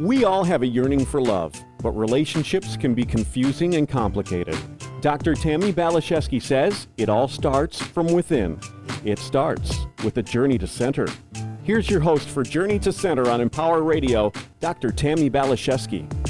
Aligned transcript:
We 0.00 0.24
all 0.24 0.42
have 0.42 0.62
a 0.62 0.66
yearning 0.66 1.04
for 1.04 1.20
love, 1.22 1.54
but 1.80 1.92
relationships 1.92 2.76
can 2.76 2.94
be 2.94 3.04
confusing 3.04 3.76
and 3.76 3.88
complicated. 3.88 4.56
Dr. 5.00 5.34
Tammy 5.34 5.72
Balashevsky 5.72 6.42
says 6.42 6.88
it 6.96 7.08
all 7.08 7.28
starts 7.28 7.80
from 7.80 8.08
within. 8.12 8.58
It 9.04 9.20
starts 9.20 9.86
with 10.02 10.18
a 10.18 10.22
journey 10.22 10.58
to 10.58 10.66
center. 10.66 11.06
Here's 11.62 11.88
your 11.88 12.00
host 12.00 12.28
for 12.28 12.42
Journey 12.42 12.80
to 12.80 12.92
Center 12.92 13.30
on 13.30 13.40
Empower 13.40 13.82
Radio, 13.82 14.32
Dr. 14.58 14.90
Tammy 14.90 15.30
Balashevsky. 15.30 16.23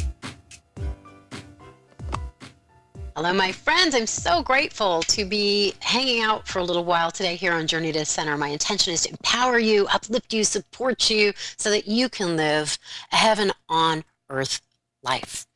Hello, 3.17 3.33
my 3.33 3.53
friends. 3.53 3.95
I'm 3.95 4.09
so 4.09 4.43
grateful 4.43 5.01
to 5.03 5.25
be 5.25 5.73
hanging 5.79 6.21
out 6.21 6.49
for 6.49 6.59
a 6.59 6.65
little 6.65 6.85
while 6.85 7.13
today 7.13 7.37
here 7.37 7.53
on 7.53 7.69
Journey 7.69 7.93
to 7.93 8.05
Center. 8.05 8.37
My 8.37 8.49
intention 8.49 8.93
is 8.93 9.03
to 9.03 9.11
empower 9.11 9.57
you, 9.57 9.87
uplift 9.87 10.33
you, 10.35 10.43
support 10.43 11.09
you 11.09 11.33
so 11.57 11.71
that 11.71 11.87
you 11.87 12.09
can 12.09 12.37
live 12.37 12.77
a 13.13 13.17
heaven 13.17 13.53
on 13.69 14.03
earth 14.31 14.61
life. 15.05 15.47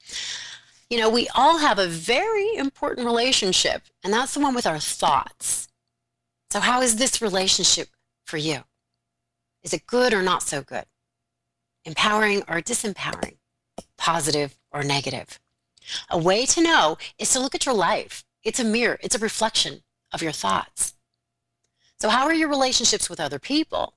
You 0.89 0.99
know, 0.99 1.11
we 1.11 1.27
all 1.35 1.59
have 1.59 1.81
a 1.81 1.89
very 1.89 2.55
important 2.55 3.05
relationship, 3.05 3.83
and 4.05 4.13
that's 4.13 4.35
the 4.35 4.41
one 4.41 4.55
with 4.55 4.65
our 4.65 4.79
thoughts. 4.79 5.67
So, 6.53 6.61
how 6.61 6.81
is 6.81 6.95
this 6.95 7.21
relationship 7.21 7.89
for 8.25 8.37
you? 8.37 8.61
Is 9.65 9.75
it 9.75 9.85
good 9.85 10.15
or 10.15 10.23
not 10.23 10.45
so 10.45 10.63
good? 10.63 10.85
Empowering 11.85 12.43
or 12.43 12.61
disempowering? 12.61 13.39
Positive 13.97 14.57
or 14.71 14.85
negative? 14.85 15.41
A 16.11 16.19
way 16.19 16.47
to 16.47 16.63
know 16.63 16.99
is 17.19 17.33
to 17.33 17.41
look 17.41 17.55
at 17.55 17.67
your 17.67 17.75
life. 17.75 18.25
It's 18.43 18.61
a 18.61 18.65
mirror, 18.65 18.99
it's 19.03 19.15
a 19.15 19.19
reflection 19.19 19.83
of 20.13 20.23
your 20.23 20.33
thoughts. 20.33 20.95
So, 22.01 22.09
how 22.09 22.27
are 22.27 22.35
your 22.35 22.49
relationships 22.49 23.11
with 23.11 23.21
other 23.21 23.39
people? 23.39 23.95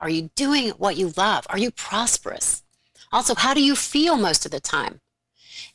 Are 0.00 0.10
you 0.10 0.30
doing 0.34 0.70
what 0.70 0.96
you 0.96 1.12
love? 1.16 1.46
Are 1.50 1.58
you 1.58 1.70
prosperous? 1.70 2.62
Also, 3.12 3.34
how 3.34 3.54
do 3.54 3.62
you 3.62 3.74
feel 3.74 4.16
most 4.16 4.44
of 4.44 4.50
the 4.50 4.60
time? 4.60 5.00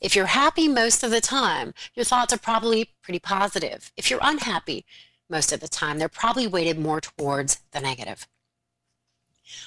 If 0.00 0.14
you're 0.14 0.26
happy 0.26 0.68
most 0.68 1.02
of 1.02 1.10
the 1.10 1.20
time, 1.20 1.74
your 1.94 2.04
thoughts 2.04 2.32
are 2.32 2.38
probably 2.38 2.94
pretty 3.02 3.18
positive. 3.18 3.92
If 3.96 4.10
you're 4.10 4.20
unhappy 4.22 4.84
most 5.28 5.52
of 5.52 5.60
the 5.60 5.68
time, 5.68 5.98
they're 5.98 6.08
probably 6.08 6.46
weighted 6.46 6.78
more 6.78 7.00
towards 7.00 7.60
the 7.72 7.80
negative. 7.80 8.26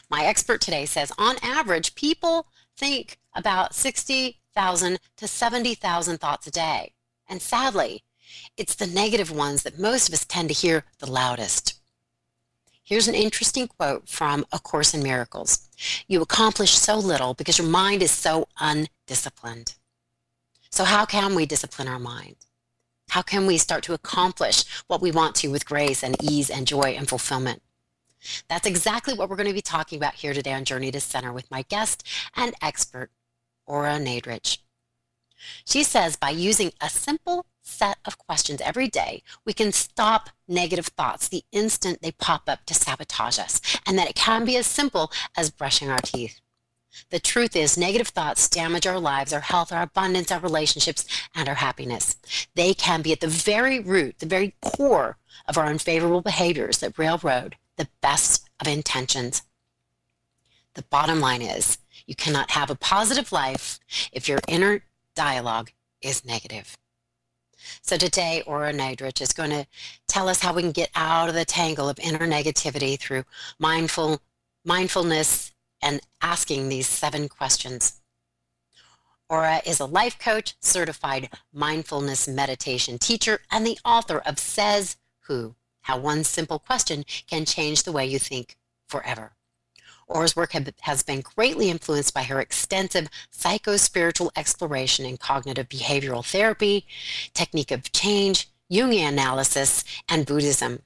My 0.09 0.25
expert 0.25 0.61
today 0.61 0.85
says 0.85 1.11
on 1.17 1.35
average, 1.41 1.95
people 1.95 2.47
think 2.75 3.17
about 3.33 3.75
60 3.75 4.39
60,000 4.57 4.97
to 5.17 5.27
70,000 5.27 6.17
thoughts 6.17 6.47
a 6.47 6.51
day. 6.51 6.93
And 7.29 7.39
sadly, 7.43 8.03
it's 8.57 8.73
the 8.73 8.87
negative 8.87 9.29
ones 9.29 9.61
that 9.61 9.77
most 9.77 10.07
of 10.07 10.13
us 10.15 10.25
tend 10.25 10.47
to 10.47 10.55
hear 10.55 10.83
the 10.97 11.11
loudest. 11.11 11.79
Here's 12.83 13.07
an 13.07 13.13
interesting 13.13 13.67
quote 13.67 14.09
from 14.09 14.47
A 14.51 14.57
Course 14.57 14.95
in 14.95 15.03
Miracles. 15.03 15.69
You 16.07 16.23
accomplish 16.23 16.71
so 16.71 16.97
little 16.97 17.35
because 17.35 17.59
your 17.59 17.67
mind 17.67 18.01
is 18.01 18.09
so 18.09 18.47
undisciplined. 18.59 19.75
So 20.71 20.85
how 20.85 21.05
can 21.05 21.35
we 21.35 21.45
discipline 21.45 21.87
our 21.87 21.99
mind? 21.99 22.37
How 23.09 23.21
can 23.21 23.45
we 23.45 23.59
start 23.59 23.83
to 23.83 23.93
accomplish 23.93 24.65
what 24.87 25.01
we 25.01 25.11
want 25.11 25.35
to 25.35 25.51
with 25.51 25.67
grace 25.67 26.01
and 26.03 26.15
ease 26.23 26.49
and 26.49 26.65
joy 26.65 26.95
and 26.97 27.07
fulfillment? 27.07 27.61
That's 28.49 28.65
exactly 28.65 29.13
what 29.13 29.29
we're 29.29 29.35
going 29.35 29.47
to 29.49 29.53
be 29.53 29.61
talking 29.61 29.97
about 29.97 30.15
here 30.15 30.33
today 30.33 30.53
on 30.53 30.65
Journey 30.65 30.89
to 30.91 30.99
Center 30.99 31.31
with 31.31 31.51
my 31.51 31.61
guest 31.69 32.03
and 32.35 32.55
expert, 32.61 33.11
Ora 33.67 33.99
Nadrich. 33.99 34.59
She 35.65 35.83
says 35.83 36.15
by 36.15 36.31
using 36.31 36.71
a 36.81 36.89
simple 36.89 37.45
set 37.61 37.97
of 38.05 38.17
questions 38.17 38.61
every 38.61 38.87
day, 38.87 39.21
we 39.45 39.53
can 39.53 39.71
stop 39.71 40.29
negative 40.47 40.87
thoughts 40.87 41.27
the 41.27 41.43
instant 41.51 42.01
they 42.01 42.11
pop 42.11 42.43
up 42.47 42.65
to 42.65 42.73
sabotage 42.73 43.37
us, 43.37 43.61
and 43.85 43.97
that 43.99 44.09
it 44.09 44.15
can 44.15 44.45
be 44.45 44.57
as 44.57 44.65
simple 44.65 45.11
as 45.35 45.51
brushing 45.51 45.89
our 45.89 45.99
teeth. 45.99 46.39
The 47.09 47.19
truth 47.19 47.55
is, 47.55 47.77
negative 47.77 48.07
thoughts 48.07 48.49
damage 48.49 48.87
our 48.87 48.99
lives, 48.99 49.31
our 49.31 49.41
health, 49.41 49.71
our 49.71 49.83
abundance, 49.83 50.31
our 50.31 50.39
relationships, 50.39 51.05
and 51.35 51.47
our 51.47 51.55
happiness. 51.55 52.15
They 52.55 52.73
can 52.73 53.01
be 53.01 53.11
at 53.11 53.19
the 53.19 53.27
very 53.27 53.79
root, 53.79 54.19
the 54.19 54.25
very 54.25 54.55
core 54.61 55.17
of 55.47 55.57
our 55.57 55.67
unfavorable 55.67 56.21
behaviors 56.21 56.79
that 56.79 56.97
railroad 56.97 57.57
the 57.75 57.89
best 58.01 58.49
of 58.59 58.67
intentions. 58.67 59.43
The 60.73 60.81
bottom 60.83 61.19
line 61.19 61.41
is, 61.41 61.77
you 62.07 62.15
cannot 62.15 62.51
have 62.51 62.69
a 62.69 62.75
positive 62.75 63.31
life 63.31 63.79
if 64.11 64.27
your 64.27 64.39
inner 64.47 64.81
dialogue 65.15 65.71
is 66.01 66.25
negative. 66.25 66.77
So 67.81 67.97
today, 67.97 68.43
Ora 68.47 68.71
Nadrich 68.71 69.21
is 69.21 69.33
going 69.33 69.49
to 69.49 69.67
tell 70.07 70.29
us 70.29 70.41
how 70.41 70.53
we 70.53 70.61
can 70.61 70.71
get 70.71 70.89
out 70.95 71.27
of 71.27 71.35
the 71.35 71.45
tangle 71.45 71.89
of 71.89 71.99
inner 71.99 72.25
negativity 72.27 72.97
through 72.97 73.25
mindful 73.59 74.21
mindfulness 74.63 75.53
and 75.81 76.01
asking 76.21 76.69
these 76.69 76.87
seven 76.87 77.29
questions. 77.29 78.01
Ora 79.29 79.61
is 79.65 79.79
a 79.79 79.85
life 79.85 80.17
coach, 80.17 80.55
certified 80.61 81.29
mindfulness 81.53 82.27
meditation 82.27 82.97
teacher, 82.97 83.39
and 83.51 83.65
the 83.65 83.79
author 83.83 84.19
of 84.19 84.39
Says 84.39 84.97
Who, 85.21 85.55
How 85.81 85.97
One 85.97 86.23
Simple 86.23 86.59
Question 86.59 87.03
Can 87.29 87.45
Change 87.45 87.83
the 87.83 87.91
Way 87.91 88.05
You 88.05 88.19
Think 88.19 88.57
Forever. 88.87 89.36
Ora's 90.07 90.35
work 90.35 90.53
has 90.81 91.03
been 91.03 91.21
greatly 91.21 91.69
influenced 91.69 92.13
by 92.13 92.23
her 92.23 92.39
extensive 92.39 93.09
psycho-spiritual 93.29 94.31
exploration 94.35 95.05
in 95.05 95.17
cognitive 95.17 95.67
behavioral 95.67 96.25
therapy, 96.25 96.85
technique 97.33 97.71
of 97.71 97.91
change, 97.91 98.49
Jungian 98.71 99.09
analysis, 99.09 99.83
and 100.07 100.25
Buddhism. 100.25 100.81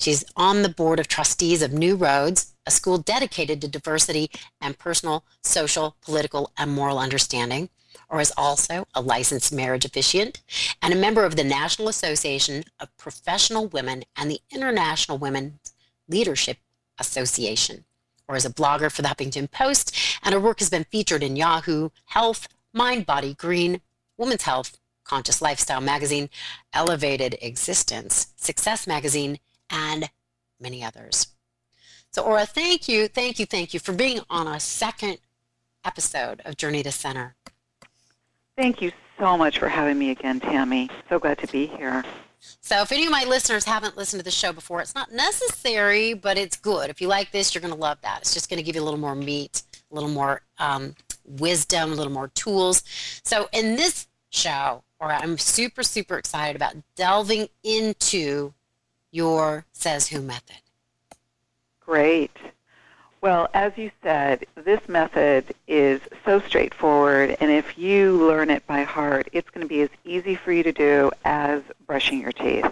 She's 0.00 0.24
on 0.36 0.62
the 0.62 0.68
board 0.68 0.98
of 0.98 1.06
trustees 1.06 1.62
of 1.62 1.72
New 1.72 1.96
Roads, 1.96 2.54
a 2.66 2.70
school 2.70 2.98
dedicated 2.98 3.60
to 3.60 3.68
diversity 3.68 4.30
and 4.60 4.78
personal, 4.78 5.24
social, 5.42 5.96
political, 6.00 6.50
and 6.56 6.70
moral 6.70 6.98
understanding, 6.98 7.68
or 8.08 8.20
is 8.20 8.32
also 8.36 8.86
a 8.94 9.00
licensed 9.00 9.52
marriage 9.52 9.84
officiant 9.84 10.42
and 10.80 10.92
a 10.92 10.96
member 10.96 11.24
of 11.24 11.36
the 11.36 11.44
National 11.44 11.88
Association 11.88 12.64
of 12.80 12.96
Professional 12.96 13.68
Women 13.68 14.04
and 14.16 14.30
the 14.30 14.40
International 14.50 15.18
Women's 15.18 15.72
Leadership 16.08 16.58
Association 16.98 17.84
or 18.28 18.36
as 18.36 18.44
a 18.44 18.50
blogger 18.50 18.90
for 18.90 19.02
the 19.02 19.08
Huffington 19.08 19.50
Post, 19.50 19.96
and 20.22 20.32
her 20.32 20.40
work 20.40 20.60
has 20.60 20.70
been 20.70 20.84
featured 20.84 21.22
in 21.22 21.36
Yahoo, 21.36 21.90
Health, 22.06 22.48
Mind, 22.72 23.06
Body, 23.06 23.34
Green, 23.34 23.80
Women's 24.16 24.42
Health, 24.42 24.78
Conscious 25.04 25.42
Lifestyle 25.42 25.80
Magazine, 25.80 26.30
Elevated 26.72 27.36
Existence, 27.42 28.28
Success 28.36 28.86
Magazine, 28.86 29.38
and 29.68 30.10
many 30.60 30.82
others. 30.84 31.28
So, 32.10 32.22
Ora, 32.22 32.46
thank 32.46 32.88
you, 32.88 33.08
thank 33.08 33.38
you, 33.38 33.46
thank 33.46 33.74
you 33.74 33.80
for 33.80 33.92
being 33.92 34.20
on 34.30 34.46
a 34.46 34.60
second 34.60 35.18
episode 35.84 36.42
of 36.44 36.56
Journey 36.56 36.82
to 36.82 36.92
Center. 36.92 37.34
Thank 38.56 38.82
you 38.82 38.92
so 39.18 39.36
much 39.36 39.58
for 39.58 39.68
having 39.68 39.98
me 39.98 40.10
again, 40.10 40.40
Tammy. 40.40 40.90
So 41.08 41.18
glad 41.18 41.38
to 41.38 41.46
be 41.46 41.66
here. 41.66 42.04
So 42.60 42.80
if 42.82 42.92
any 42.92 43.06
of 43.06 43.12
my 43.12 43.24
listeners 43.24 43.64
haven't 43.64 43.96
listened 43.96 44.20
to 44.20 44.24
the 44.24 44.30
show 44.30 44.52
before, 44.52 44.80
it's 44.80 44.94
not 44.94 45.12
necessary, 45.12 46.14
but 46.14 46.36
it's 46.38 46.56
good. 46.56 46.90
If 46.90 47.00
you 47.00 47.08
like 47.08 47.30
this, 47.30 47.54
you're 47.54 47.62
going 47.62 47.74
to 47.74 47.78
love 47.78 47.98
that. 48.02 48.20
It's 48.22 48.34
just 48.34 48.50
going 48.50 48.58
to 48.58 48.62
give 48.62 48.74
you 48.74 48.82
a 48.82 48.84
little 48.84 49.00
more 49.00 49.14
meat, 49.14 49.62
a 49.90 49.94
little 49.94 50.10
more 50.10 50.42
um, 50.58 50.94
wisdom, 51.24 51.92
a 51.92 51.94
little 51.94 52.12
more 52.12 52.28
tools. 52.28 52.82
So 53.24 53.48
in 53.52 53.76
this 53.76 54.06
show, 54.30 54.82
or 54.98 55.12
I'm 55.12 55.38
super, 55.38 55.82
super 55.82 56.16
excited 56.16 56.56
about 56.56 56.76
delving 56.96 57.48
into 57.62 58.54
your 59.10 59.64
Says 59.72 60.08
Who 60.08 60.22
method. 60.22 60.56
Great. 61.80 62.30
Well, 63.22 63.48
as 63.54 63.78
you 63.78 63.92
said, 64.02 64.46
this 64.56 64.88
method 64.88 65.54
is 65.68 66.00
so 66.24 66.40
straightforward, 66.40 67.36
and 67.38 67.52
if 67.52 67.78
you 67.78 68.16
learn 68.26 68.50
it 68.50 68.66
by 68.66 68.82
heart, 68.82 69.28
it's 69.32 69.48
going 69.48 69.62
to 69.62 69.68
be 69.68 69.80
as 69.82 69.90
easy 70.04 70.34
for 70.34 70.50
you 70.50 70.64
to 70.64 70.72
do 70.72 71.12
as 71.24 71.62
brushing 71.86 72.20
your 72.20 72.32
teeth. 72.32 72.66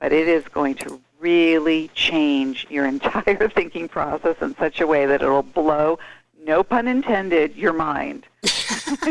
But 0.00 0.12
it 0.12 0.26
is 0.26 0.42
going 0.48 0.74
to 0.76 1.00
really 1.20 1.92
change 1.94 2.66
your 2.68 2.86
entire 2.94 3.48
thinking 3.48 3.86
process 3.88 4.34
in 4.42 4.56
such 4.56 4.80
a 4.80 4.86
way 4.86 5.06
that 5.06 5.22
it'll 5.22 5.44
blow, 5.44 6.00
no 6.44 6.64
pun 6.64 6.88
intended, 6.88 7.54
your 7.54 7.72
mind. 7.72 8.26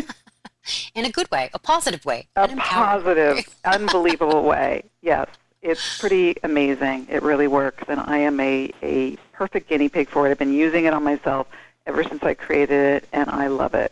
in 0.95 1.05
a 1.05 1.09
good 1.09 1.31
way, 1.31 1.49
a 1.53 1.59
positive 1.59 2.03
way. 2.03 2.27
A 2.35 2.45
positive, 2.57 3.37
unbelievable 3.63 4.43
way, 4.43 4.83
yes 5.01 5.29
it's 5.61 5.99
pretty 5.99 6.35
amazing. 6.43 7.07
It 7.09 7.23
really 7.23 7.47
works, 7.47 7.83
and 7.87 7.99
I 7.99 8.19
am 8.19 8.39
a, 8.39 8.71
a 8.81 9.17
perfect 9.37 9.69
guinea 9.69 9.87
pig 9.87 10.09
for 10.09 10.27
it. 10.27 10.31
I've 10.31 10.39
been 10.39 10.53
using 10.53 10.85
it 10.85 10.93
on 10.93 11.03
myself 11.03 11.47
ever 11.85 12.03
since 12.03 12.23
I 12.23 12.33
created 12.33 12.95
it, 12.95 13.09
and 13.13 13.29
I 13.29 13.47
love 13.47 13.75
it. 13.75 13.91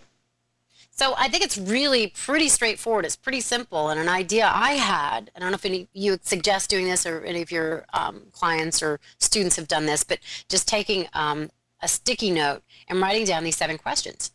So 0.89 1.13
I 1.17 1.27
think 1.27 1.43
it's 1.43 1.57
really 1.57 2.07
pretty 2.07 2.49
straightforward. 2.49 3.05
It's 3.05 3.15
pretty 3.15 3.41
simple, 3.41 3.89
and 3.89 3.99
an 3.99 4.09
idea 4.09 4.49
I 4.51 4.71
had. 4.71 5.29
I 5.35 5.39
don't 5.39 5.51
know 5.51 5.55
if 5.55 5.65
any 5.65 5.87
you 5.93 6.11
would 6.11 6.25
suggest 6.25 6.69
doing 6.69 6.85
this, 6.85 7.05
or 7.05 7.21
any 7.23 7.41
of 7.41 7.51
your 7.51 7.85
um, 7.93 8.23
clients 8.31 8.81
or 8.81 8.99
students 9.19 9.55
have 9.57 9.67
done 9.67 9.85
this, 9.85 10.03
but 10.03 10.19
just 10.49 10.67
taking 10.67 11.07
um, 11.13 11.51
a 11.81 11.87
sticky 11.87 12.31
note 12.31 12.63
and 12.87 12.99
writing 12.99 13.25
down 13.25 13.43
these 13.43 13.57
seven 13.57 13.77
questions. 13.77 14.31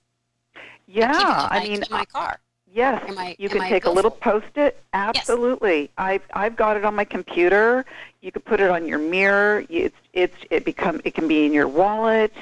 Yeah, 0.87 1.49
I, 1.51 1.59
I 1.59 1.69
mean, 1.69 1.83
my 1.91 2.05
car. 2.05 2.41
Yes, 2.73 3.03
I, 3.19 3.35
you 3.39 3.49
can 3.49 3.63
take 3.63 3.85
a 3.85 3.91
little 3.91 4.11
post-it. 4.11 4.81
Absolutely, 4.93 5.81
yes. 5.81 5.89
I've 5.99 6.23
I've 6.33 6.57
got 6.57 6.77
it 6.77 6.85
on 6.85 6.95
my 6.95 7.05
computer. 7.05 7.85
You 8.21 8.31
can 8.31 8.43
put 8.43 8.61
it 8.61 8.71
on 8.71 8.87
your 8.87 8.99
mirror. 8.99 9.65
It's 9.69 9.97
it's 10.13 10.37
it 10.51 10.65
become 10.65 11.01
it 11.05 11.15
can 11.15 11.27
be 11.27 11.45
in 11.45 11.53
your 11.53 11.67
wallet, 11.67 12.33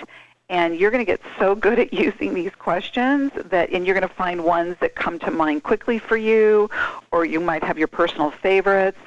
and 0.50 0.78
you're 0.78 0.90
going 0.90 1.04
to 1.04 1.10
get 1.10 1.20
so 1.38 1.54
good 1.66 1.78
at 1.78 1.92
using 1.92 2.34
these 2.34 2.54
questions 2.54 3.32
that 3.46 3.70
and 3.70 3.86
you're 3.86 3.94
going 3.94 4.08
to 4.08 4.14
find 4.14 4.44
ones 4.44 4.76
that 4.80 4.94
come 4.94 5.18
to 5.20 5.30
mind 5.30 5.62
quickly 5.62 5.98
for 5.98 6.16
you 6.16 6.70
or 7.10 7.24
you 7.24 7.40
might 7.40 7.62
have 7.62 7.78
your 7.78 7.88
personal 7.88 8.30
favorites 8.30 8.98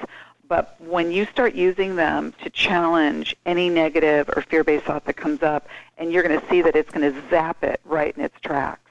but 0.48 0.76
when 0.80 1.10
you 1.10 1.24
start 1.26 1.54
using 1.54 1.96
them 1.96 2.34
to 2.42 2.50
challenge 2.50 3.34
any 3.46 3.70
negative 3.70 4.28
or 4.36 4.42
fear-based 4.42 4.84
thought 4.84 5.04
that 5.04 5.14
comes 5.14 5.42
up 5.42 5.66
and 5.98 6.12
you're 6.12 6.22
going 6.22 6.38
to 6.38 6.48
see 6.48 6.62
that 6.62 6.76
it's 6.76 6.90
going 6.90 7.12
to 7.12 7.30
zap 7.30 7.62
it 7.64 7.80
right 7.84 8.16
in 8.16 8.24
its 8.24 8.38
tracks 8.40 8.81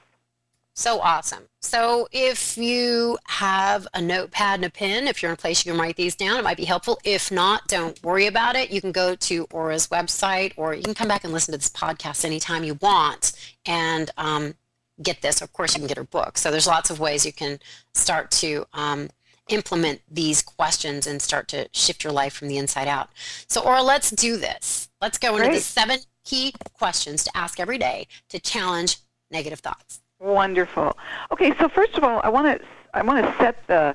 so 0.74 1.00
awesome. 1.00 1.44
So 1.60 2.08
if 2.12 2.56
you 2.56 3.18
have 3.26 3.86
a 3.94 4.00
notepad 4.00 4.60
and 4.60 4.64
a 4.64 4.70
pen, 4.70 5.06
if 5.06 5.22
you're 5.22 5.30
in 5.30 5.34
a 5.34 5.36
place 5.36 5.64
you 5.64 5.72
can 5.72 5.80
write 5.80 5.96
these 5.96 6.14
down, 6.14 6.38
it 6.38 6.44
might 6.44 6.56
be 6.56 6.64
helpful. 6.64 6.98
If 7.04 7.30
not, 7.30 7.68
don't 7.68 8.02
worry 8.02 8.26
about 8.26 8.56
it. 8.56 8.70
You 8.70 8.80
can 8.80 8.92
go 8.92 9.14
to 9.14 9.46
Ora's 9.50 9.88
website 9.88 10.54
or 10.56 10.74
you 10.74 10.82
can 10.82 10.94
come 10.94 11.08
back 11.08 11.24
and 11.24 11.32
listen 11.32 11.52
to 11.52 11.58
this 11.58 11.68
podcast 11.68 12.24
anytime 12.24 12.64
you 12.64 12.74
want 12.74 13.32
and 13.66 14.10
um, 14.16 14.54
get 15.02 15.20
this. 15.22 15.42
Of 15.42 15.52
course, 15.52 15.74
you 15.74 15.80
can 15.80 15.88
get 15.88 15.98
her 15.98 16.04
book. 16.04 16.38
So 16.38 16.50
there's 16.50 16.66
lots 16.66 16.90
of 16.90 16.98
ways 16.98 17.26
you 17.26 17.32
can 17.32 17.58
start 17.94 18.30
to 18.32 18.66
um, 18.72 19.10
implement 19.48 20.00
these 20.10 20.42
questions 20.42 21.06
and 21.06 21.20
start 21.20 21.48
to 21.48 21.68
shift 21.72 22.02
your 22.02 22.12
life 22.12 22.32
from 22.32 22.48
the 22.48 22.58
inside 22.58 22.88
out. 22.88 23.10
So 23.46 23.60
Ora, 23.60 23.82
let's 23.82 24.10
do 24.10 24.36
this. 24.36 24.88
Let's 25.00 25.18
go 25.18 25.36
into 25.36 25.50
the 25.50 25.60
seven 25.60 25.98
key 26.24 26.54
questions 26.74 27.24
to 27.24 27.36
ask 27.36 27.60
every 27.60 27.78
day 27.78 28.06
to 28.30 28.38
challenge 28.38 28.98
negative 29.30 29.60
thoughts. 29.60 30.01
Wonderful. 30.22 30.96
Okay, 31.32 31.52
so 31.58 31.68
first 31.68 31.98
of 31.98 32.04
all, 32.04 32.20
I 32.22 32.28
want 32.28 32.60
to 32.60 32.66
I 32.94 33.02
want 33.02 33.26
to 33.26 33.36
set 33.38 33.66
the 33.66 33.94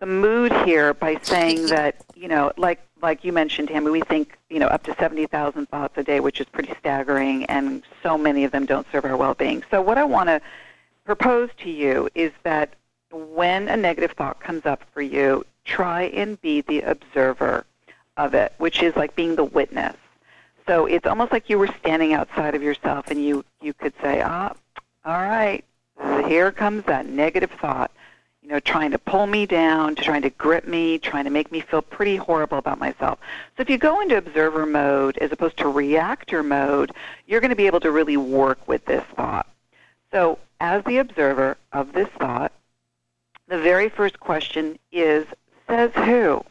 the 0.00 0.06
mood 0.06 0.52
here 0.64 0.92
by 0.92 1.18
saying 1.22 1.66
that 1.68 2.04
you 2.16 2.26
know, 2.26 2.50
like 2.56 2.80
like 3.00 3.22
you 3.22 3.32
mentioned, 3.32 3.68
Tammy, 3.68 3.90
we 3.92 4.00
think 4.00 4.36
you 4.50 4.58
know 4.58 4.66
up 4.66 4.82
to 4.84 4.96
seventy 4.96 5.26
thousand 5.26 5.68
thoughts 5.68 5.96
a 5.96 6.02
day, 6.02 6.18
which 6.18 6.40
is 6.40 6.46
pretty 6.46 6.74
staggering, 6.80 7.44
and 7.44 7.84
so 8.02 8.18
many 8.18 8.42
of 8.42 8.50
them 8.50 8.66
don't 8.66 8.88
serve 8.90 9.04
our 9.04 9.16
well-being. 9.16 9.62
So 9.70 9.80
what 9.80 9.98
I 9.98 10.04
want 10.04 10.28
to 10.28 10.40
propose 11.04 11.50
to 11.58 11.70
you 11.70 12.08
is 12.16 12.32
that 12.42 12.74
when 13.12 13.68
a 13.68 13.76
negative 13.76 14.12
thought 14.12 14.40
comes 14.40 14.66
up 14.66 14.82
for 14.92 15.00
you, 15.00 15.44
try 15.64 16.04
and 16.04 16.40
be 16.40 16.60
the 16.62 16.80
observer 16.82 17.64
of 18.16 18.34
it, 18.34 18.52
which 18.58 18.82
is 18.82 18.96
like 18.96 19.14
being 19.14 19.36
the 19.36 19.44
witness. 19.44 19.96
So 20.66 20.86
it's 20.86 21.06
almost 21.06 21.30
like 21.30 21.48
you 21.48 21.56
were 21.56 21.70
standing 21.78 22.14
outside 22.14 22.56
of 22.56 22.64
yourself, 22.64 23.12
and 23.12 23.24
you 23.24 23.44
you 23.62 23.74
could 23.74 23.92
say, 24.02 24.22
ah, 24.22 24.52
all 25.04 25.22
right, 25.22 25.64
here 26.26 26.52
comes 26.52 26.84
that 26.84 27.06
negative 27.06 27.50
thought, 27.60 27.90
you 28.42 28.48
know, 28.48 28.60
trying 28.60 28.90
to 28.92 28.98
pull 28.98 29.26
me 29.26 29.46
down, 29.46 29.94
trying 29.94 30.22
to 30.22 30.30
grip 30.30 30.66
me, 30.66 30.98
trying 30.98 31.24
to 31.24 31.30
make 31.30 31.52
me 31.52 31.60
feel 31.60 31.82
pretty 31.82 32.16
horrible 32.16 32.58
about 32.58 32.78
myself. 32.78 33.18
So 33.56 33.62
if 33.62 33.70
you 33.70 33.78
go 33.78 34.00
into 34.00 34.16
observer 34.16 34.64
mode 34.64 35.18
as 35.18 35.32
opposed 35.32 35.58
to 35.58 35.68
reactor 35.68 36.42
mode, 36.42 36.92
you're 37.26 37.40
going 37.40 37.50
to 37.50 37.56
be 37.56 37.66
able 37.66 37.80
to 37.80 37.90
really 37.90 38.16
work 38.16 38.66
with 38.66 38.84
this 38.86 39.04
thought. 39.16 39.46
So 40.10 40.38
as 40.60 40.82
the 40.84 40.98
observer 40.98 41.56
of 41.72 41.92
this 41.92 42.08
thought, 42.18 42.52
the 43.48 43.58
very 43.58 43.88
first 43.88 44.20
question 44.20 44.78
is, 44.92 45.26
says 45.66 45.90
who? 45.94 46.44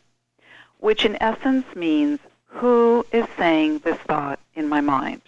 Which 0.80 1.06
in 1.06 1.22
essence 1.22 1.66
means, 1.76 2.20
who 2.46 3.06
is 3.12 3.26
saying 3.38 3.80
this 3.80 3.98
thought 3.98 4.40
in 4.56 4.68
my 4.68 4.82
mind? 4.82 5.22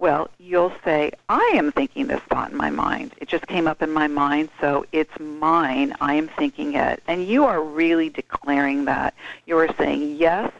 Well, 0.00 0.30
you'll 0.38 0.72
say, 0.84 1.10
I 1.28 1.54
am 1.56 1.72
thinking 1.72 2.06
this 2.06 2.20
thought 2.30 2.52
in 2.52 2.56
my 2.56 2.70
mind. 2.70 3.14
It 3.16 3.26
just 3.26 3.48
came 3.48 3.66
up 3.66 3.82
in 3.82 3.90
my 3.90 4.06
mind, 4.06 4.48
so 4.60 4.86
it's 4.92 5.18
mine. 5.18 5.92
I 6.00 6.14
am 6.14 6.28
thinking 6.28 6.74
it. 6.74 7.02
And 7.08 7.26
you 7.26 7.44
are 7.46 7.60
really 7.60 8.08
declaring 8.08 8.84
that. 8.84 9.14
You 9.46 9.58
are 9.58 9.68
saying, 9.76 10.14
yes, 10.14 10.52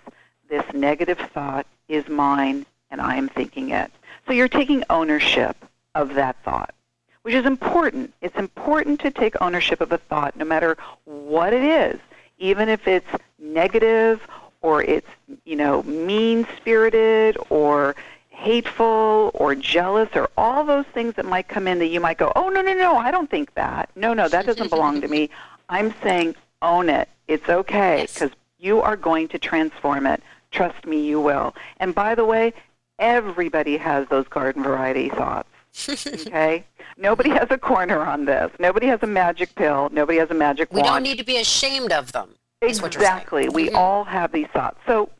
this 0.48 0.64
negative 0.74 1.18
thought 1.32 1.68
is 1.88 2.08
mine, 2.08 2.66
and 2.90 3.00
I 3.00 3.14
am 3.14 3.28
thinking 3.28 3.70
it. 3.70 3.92
So 4.26 4.32
you're 4.32 4.48
taking 4.48 4.82
ownership 4.90 5.56
of 5.94 6.14
that 6.14 6.36
thought, 6.42 6.74
which 7.22 7.34
is 7.34 7.46
important. 7.46 8.12
It's 8.20 8.36
important 8.36 8.98
to 9.02 9.12
take 9.12 9.40
ownership 9.40 9.80
of 9.80 9.92
a 9.92 9.98
thought, 9.98 10.34
no 10.34 10.44
matter 10.44 10.76
what 11.04 11.52
it 11.52 11.62
is, 11.62 12.00
even 12.38 12.68
if 12.68 12.88
it's 12.88 13.06
negative 13.38 14.20
or 14.62 14.82
it's, 14.82 15.08
you 15.44 15.54
know, 15.54 15.84
mean-spirited 15.84 17.36
or 17.50 17.94
hateful 18.38 19.32
or 19.34 19.54
jealous 19.56 20.08
or 20.14 20.30
all 20.36 20.64
those 20.64 20.86
things 20.94 21.14
that 21.14 21.26
might 21.26 21.48
come 21.48 21.66
in 21.66 21.80
that 21.80 21.88
you 21.88 22.00
might 22.00 22.18
go, 22.18 22.32
oh, 22.36 22.48
no, 22.48 22.62
no, 22.62 22.72
no, 22.72 22.96
I 22.96 23.10
don't 23.10 23.28
think 23.28 23.52
that. 23.54 23.90
No, 23.96 24.14
no, 24.14 24.28
that 24.28 24.46
doesn't 24.46 24.70
belong 24.70 25.00
to 25.00 25.08
me. 25.08 25.28
I'm 25.68 25.92
saying 26.02 26.36
own 26.62 26.88
it. 26.88 27.08
It's 27.26 27.48
okay 27.48 28.02
because 28.02 28.30
yes. 28.30 28.38
you 28.58 28.80
are 28.80 28.96
going 28.96 29.26
to 29.28 29.38
transform 29.38 30.06
it. 30.06 30.22
Trust 30.52 30.86
me, 30.86 31.04
you 31.04 31.20
will. 31.20 31.54
And 31.78 31.94
by 31.94 32.14
the 32.14 32.24
way, 32.24 32.54
everybody 33.00 33.76
has 33.76 34.06
those 34.08 34.28
garden 34.28 34.62
variety 34.62 35.08
thoughts. 35.08 35.48
okay? 35.88 36.64
Nobody 36.96 37.30
has 37.30 37.48
a 37.50 37.58
corner 37.58 38.00
on 38.00 38.24
this. 38.24 38.50
Nobody 38.60 38.86
has 38.86 39.02
a 39.02 39.06
magic 39.06 39.54
pill. 39.56 39.88
Nobody 39.92 40.18
has 40.18 40.30
a 40.30 40.34
magic 40.34 40.72
we 40.72 40.80
wand. 40.80 40.84
We 40.84 40.90
don't 40.90 41.02
need 41.02 41.18
to 41.18 41.24
be 41.24 41.38
ashamed 41.38 41.92
of 41.92 42.12
them. 42.12 42.34
Exactly. 42.62 43.48
We 43.48 43.66
mm-hmm. 43.66 43.76
all 43.76 44.04
have 44.04 44.32
these 44.32 44.48
thoughts. 44.48 44.78
So, 44.86 45.10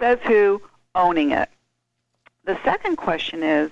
says 0.00 0.18
who? 0.24 0.62
Owning 0.94 1.32
it. 1.32 1.48
The 2.44 2.58
second 2.64 2.96
question 2.96 3.44
is, 3.44 3.70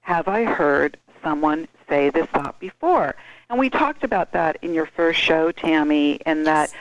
have 0.00 0.26
I 0.26 0.44
heard 0.44 0.96
someone 1.22 1.68
say 1.86 2.08
this 2.08 2.26
thought 2.28 2.58
before? 2.58 3.14
And 3.50 3.58
we 3.58 3.68
talked 3.68 4.04
about 4.04 4.32
that 4.32 4.56
in 4.62 4.72
your 4.72 4.86
first 4.86 5.20
show, 5.20 5.52
Tammy, 5.52 6.20
and 6.24 6.46
that 6.46 6.72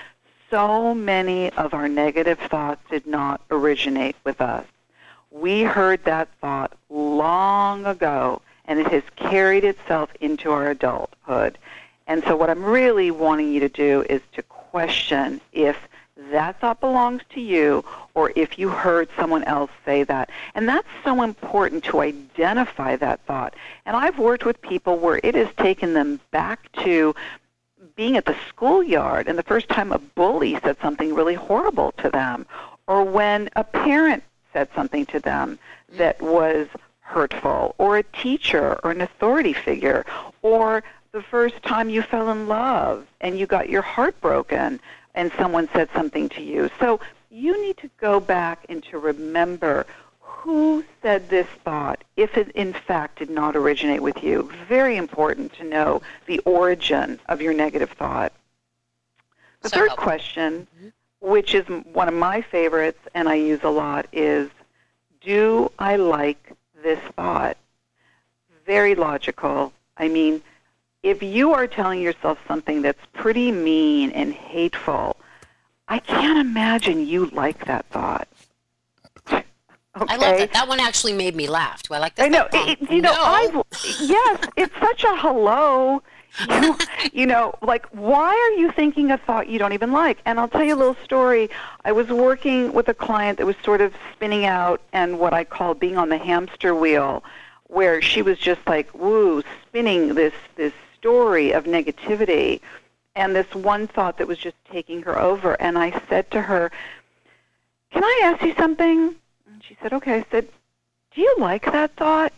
so 0.50 0.96
many 0.96 1.52
of 1.52 1.74
our 1.74 1.90
negative 1.90 2.40
thoughts 2.40 2.82
did 2.90 3.06
not 3.06 3.42
originate 3.52 4.16
with 4.24 4.40
us. 4.40 4.66
We 5.30 5.64
heard 5.64 6.06
that 6.06 6.30
thought 6.40 6.72
long 6.90 7.86
ago, 7.86 8.42
and 8.64 8.80
it 8.80 8.88
has 8.88 9.04
carried 9.18 9.66
itself 9.66 10.10
into 10.22 10.52
our 10.52 10.70
adulthood. 10.70 11.58
And 12.08 12.24
so, 12.24 12.38
what 12.38 12.50
I'm 12.50 12.64
really 12.64 13.12
wanting 13.12 13.52
you 13.52 13.60
to 13.60 13.70
do 13.70 14.06
is 14.10 14.22
to 14.34 14.44
question 14.44 15.42
if 15.52 15.76
that 16.32 16.60
thought 16.60 16.80
belongs 16.80 17.22
to 17.30 17.42
you 17.42 17.84
or 18.14 18.32
if 18.36 18.58
you 18.58 18.70
heard 18.70 19.10
someone 19.18 19.44
else 19.44 19.72
say 19.84 20.04
that. 20.04 20.30
And 20.54 20.68
that's 20.68 20.88
so 21.04 21.22
important 21.24 21.84
to 21.86 22.02
identify 22.02 22.96
that 22.96 23.20
thought. 23.26 23.54
And 23.86 23.96
I've 23.98 24.18
worked 24.18 24.46
with 24.46 24.62
people 24.62 24.98
where 24.98 25.20
it 25.24 25.36
has 25.36 25.50
taken 25.58 25.94
them 25.94 26.20
back 26.32 26.72
to 26.84 27.14
being 27.96 28.18
at 28.18 28.26
the 28.26 28.36
schoolyard 28.48 29.28
and 29.28 29.38
the 29.38 29.44
first 29.44 29.70
time 29.70 29.92
a 29.92 30.00
bully 30.00 30.58
said 30.64 30.78
something 30.82 31.14
really 31.14 31.36
horrible 31.36 31.92
to 31.94 32.10
them 32.10 32.46
or 32.88 33.04
when 33.04 33.50
a 33.56 33.64
parent 33.64 34.24
said 34.54 34.68
something 34.76 35.06
to 35.06 35.20
them 35.20 35.60
that 35.94 36.22
was 36.22 36.68
hurtful 37.00 37.76
or 37.78 37.98
a 37.98 38.04
teacher 38.04 38.80
or 38.84 38.92
an 38.92 39.02
authority 39.02 39.54
figure 39.54 40.06
or 40.42 40.84
the 41.12 41.22
first 41.22 41.62
time 41.64 41.90
you 41.90 42.02
fell 42.02 42.30
in 42.32 42.48
love 42.48 43.06
and 43.22 43.38
you 43.38 43.46
got 43.46 43.70
your 43.70 43.82
heart 43.82 44.20
broken 44.20 44.80
and 45.16 45.32
someone 45.38 45.68
said 45.74 45.90
something 45.94 46.30
to 46.30 46.44
you. 46.44 46.70
So 46.80 47.00
you 47.30 47.62
need 47.62 47.78
to 47.78 47.90
go 48.00 48.20
back 48.20 48.66
and 48.70 48.84
to 48.86 49.00
remember 49.00 49.86
who 50.20 50.84
said 51.02 51.28
this 51.30 51.48
thought 51.64 52.04
if 52.16 52.38
it 52.38 52.50
in 52.52 52.72
fact 52.72 53.20
did 53.20 53.30
not 53.30 53.56
originate 53.56 54.02
with 54.02 54.24
you. 54.24 54.52
Very 54.70 54.96
important 54.96 55.54
to 55.54 55.64
know 55.64 56.02
the 56.28 56.40
origin 56.40 57.20
of 57.28 57.42
your 57.42 57.54
negative 57.54 57.90
thought. 57.92 58.32
The 59.62 59.70
so, 59.70 59.78
third 59.78 59.98
question, 59.98 60.68
mm-hmm. 60.78 60.90
which 61.28 61.56
is 61.56 61.66
one 61.68 62.08
of 62.08 62.14
my 62.14 62.42
favorites 62.42 63.00
and 63.16 63.28
I 63.28 63.36
use 63.36 63.64
a 63.64 63.70
lot, 63.70 64.06
is 64.12 64.50
do 65.22 65.72
I 65.80 65.96
like 65.96 66.54
this 66.84 67.00
thought? 67.16 67.58
Very 68.66 68.94
logical. 68.94 69.74
I 69.98 70.08
mean, 70.08 70.44
if 71.06 71.22
you 71.22 71.54
are 71.54 71.68
telling 71.68 72.02
yourself 72.02 72.40
something 72.48 72.82
that's 72.82 73.00
pretty 73.14 73.52
mean 73.52 74.10
and 74.12 74.34
hateful, 74.34 75.16
I 75.88 76.00
can't 76.00 76.40
imagine 76.40 77.06
you 77.06 77.28
like 77.28 77.66
that 77.66 77.86
thought. 77.92 78.28
Okay. 79.20 79.44
I 79.96 80.18
love 80.18 80.40
that. 80.40 80.54
That 80.54 80.68
one 80.68 80.80
actually 80.80 81.14
made 81.14 81.36
me 81.36 81.48
laugh. 81.48 81.84
Do 81.84 81.94
I 81.94 82.00
like 82.00 82.16
that? 82.16 82.26
I 82.26 82.28
know. 82.28 82.48
It, 82.52 82.82
you 82.90 83.02
know, 83.02 83.14
no. 83.14 83.22
I 83.22 83.64
yes, 84.00 84.48
it's 84.58 84.74
such 84.80 85.04
a 85.04 85.16
hello. 85.18 86.02
You, 86.50 86.78
you 87.14 87.28
know, 87.28 87.54
like 87.62 87.86
why 87.92 88.30
are 88.34 88.60
you 88.60 88.72
thinking 88.72 89.12
a 89.12 89.18
thought 89.20 89.48
you 89.48 89.60
don't 89.60 89.74
even 89.74 89.92
like? 89.92 90.18
And 90.26 90.40
I'll 90.40 90.48
tell 90.48 90.64
you 90.64 90.74
a 90.74 90.76
little 90.76 90.98
story. 91.04 91.52
I 91.86 91.92
was 91.92 92.08
working 92.08 92.74
with 92.74 92.88
a 92.88 92.96
client 92.96 93.38
that 93.38 93.46
was 93.46 93.56
sort 93.64 93.80
of 93.80 93.94
spinning 94.12 94.46
out 94.46 94.82
and 94.92 95.20
what 95.20 95.36
I 95.36 95.44
call 95.44 95.76
being 95.76 95.98
on 95.98 96.10
the 96.10 96.18
hamster 96.18 96.74
wheel, 96.74 97.24
where 97.68 98.02
she 98.02 98.24
was 98.24 98.40
just 98.40 98.62
like 98.66 98.92
woo, 98.96 99.44
spinning 99.68 100.16
this 100.16 100.34
this 100.56 100.74
story 101.06 101.52
of 101.52 101.66
negativity 101.66 102.60
and 103.16 103.36
this 103.36 103.54
one 103.54 103.86
thought 103.86 104.18
that 104.18 104.28
was 104.28 104.40
just 104.40 104.56
taking 104.72 105.04
her 105.04 105.20
over. 105.20 105.54
And 105.62 105.78
I 105.78 106.02
said 106.10 106.32
to 106.32 106.42
her, 106.42 106.72
Can 107.92 108.04
I 108.04 108.22
ask 108.24 108.44
you 108.44 108.56
something? 108.56 109.14
And 109.52 109.64
she 109.64 109.78
said, 109.80 109.94
Okay. 109.94 110.16
I 110.16 110.26
said, 110.32 110.50
Do 111.14 111.22
you 111.22 111.36
like 111.38 111.72
that 111.72 111.96
thought? 111.96 112.34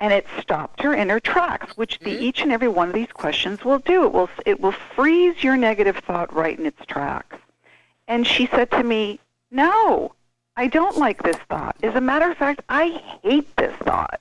And 0.00 0.12
it 0.12 0.26
stopped 0.40 0.82
her 0.82 0.92
in 0.92 1.08
her 1.08 1.20
tracks, 1.20 1.76
which 1.76 2.00
the, 2.00 2.10
mm-hmm. 2.10 2.22
each 2.24 2.42
and 2.42 2.50
every 2.50 2.66
one 2.66 2.88
of 2.88 2.94
these 2.94 3.12
questions 3.12 3.64
will 3.64 3.78
do. 3.78 4.04
It 4.04 4.12
will, 4.12 4.30
it 4.44 4.60
will 4.60 4.72
freeze 4.72 5.44
your 5.44 5.56
negative 5.56 5.98
thought 5.98 6.34
right 6.34 6.58
in 6.58 6.66
its 6.66 6.84
tracks. 6.86 7.36
And 8.08 8.26
she 8.26 8.48
said 8.48 8.72
to 8.72 8.82
me, 8.82 9.20
No, 9.52 10.14
I 10.56 10.66
don't 10.66 10.98
like 10.98 11.22
this 11.22 11.38
thought. 11.48 11.76
As 11.84 11.94
a 11.94 12.00
matter 12.00 12.28
of 12.28 12.36
fact, 12.36 12.62
I 12.68 13.00
hate 13.22 13.54
this 13.56 13.76
thought. 13.76 14.20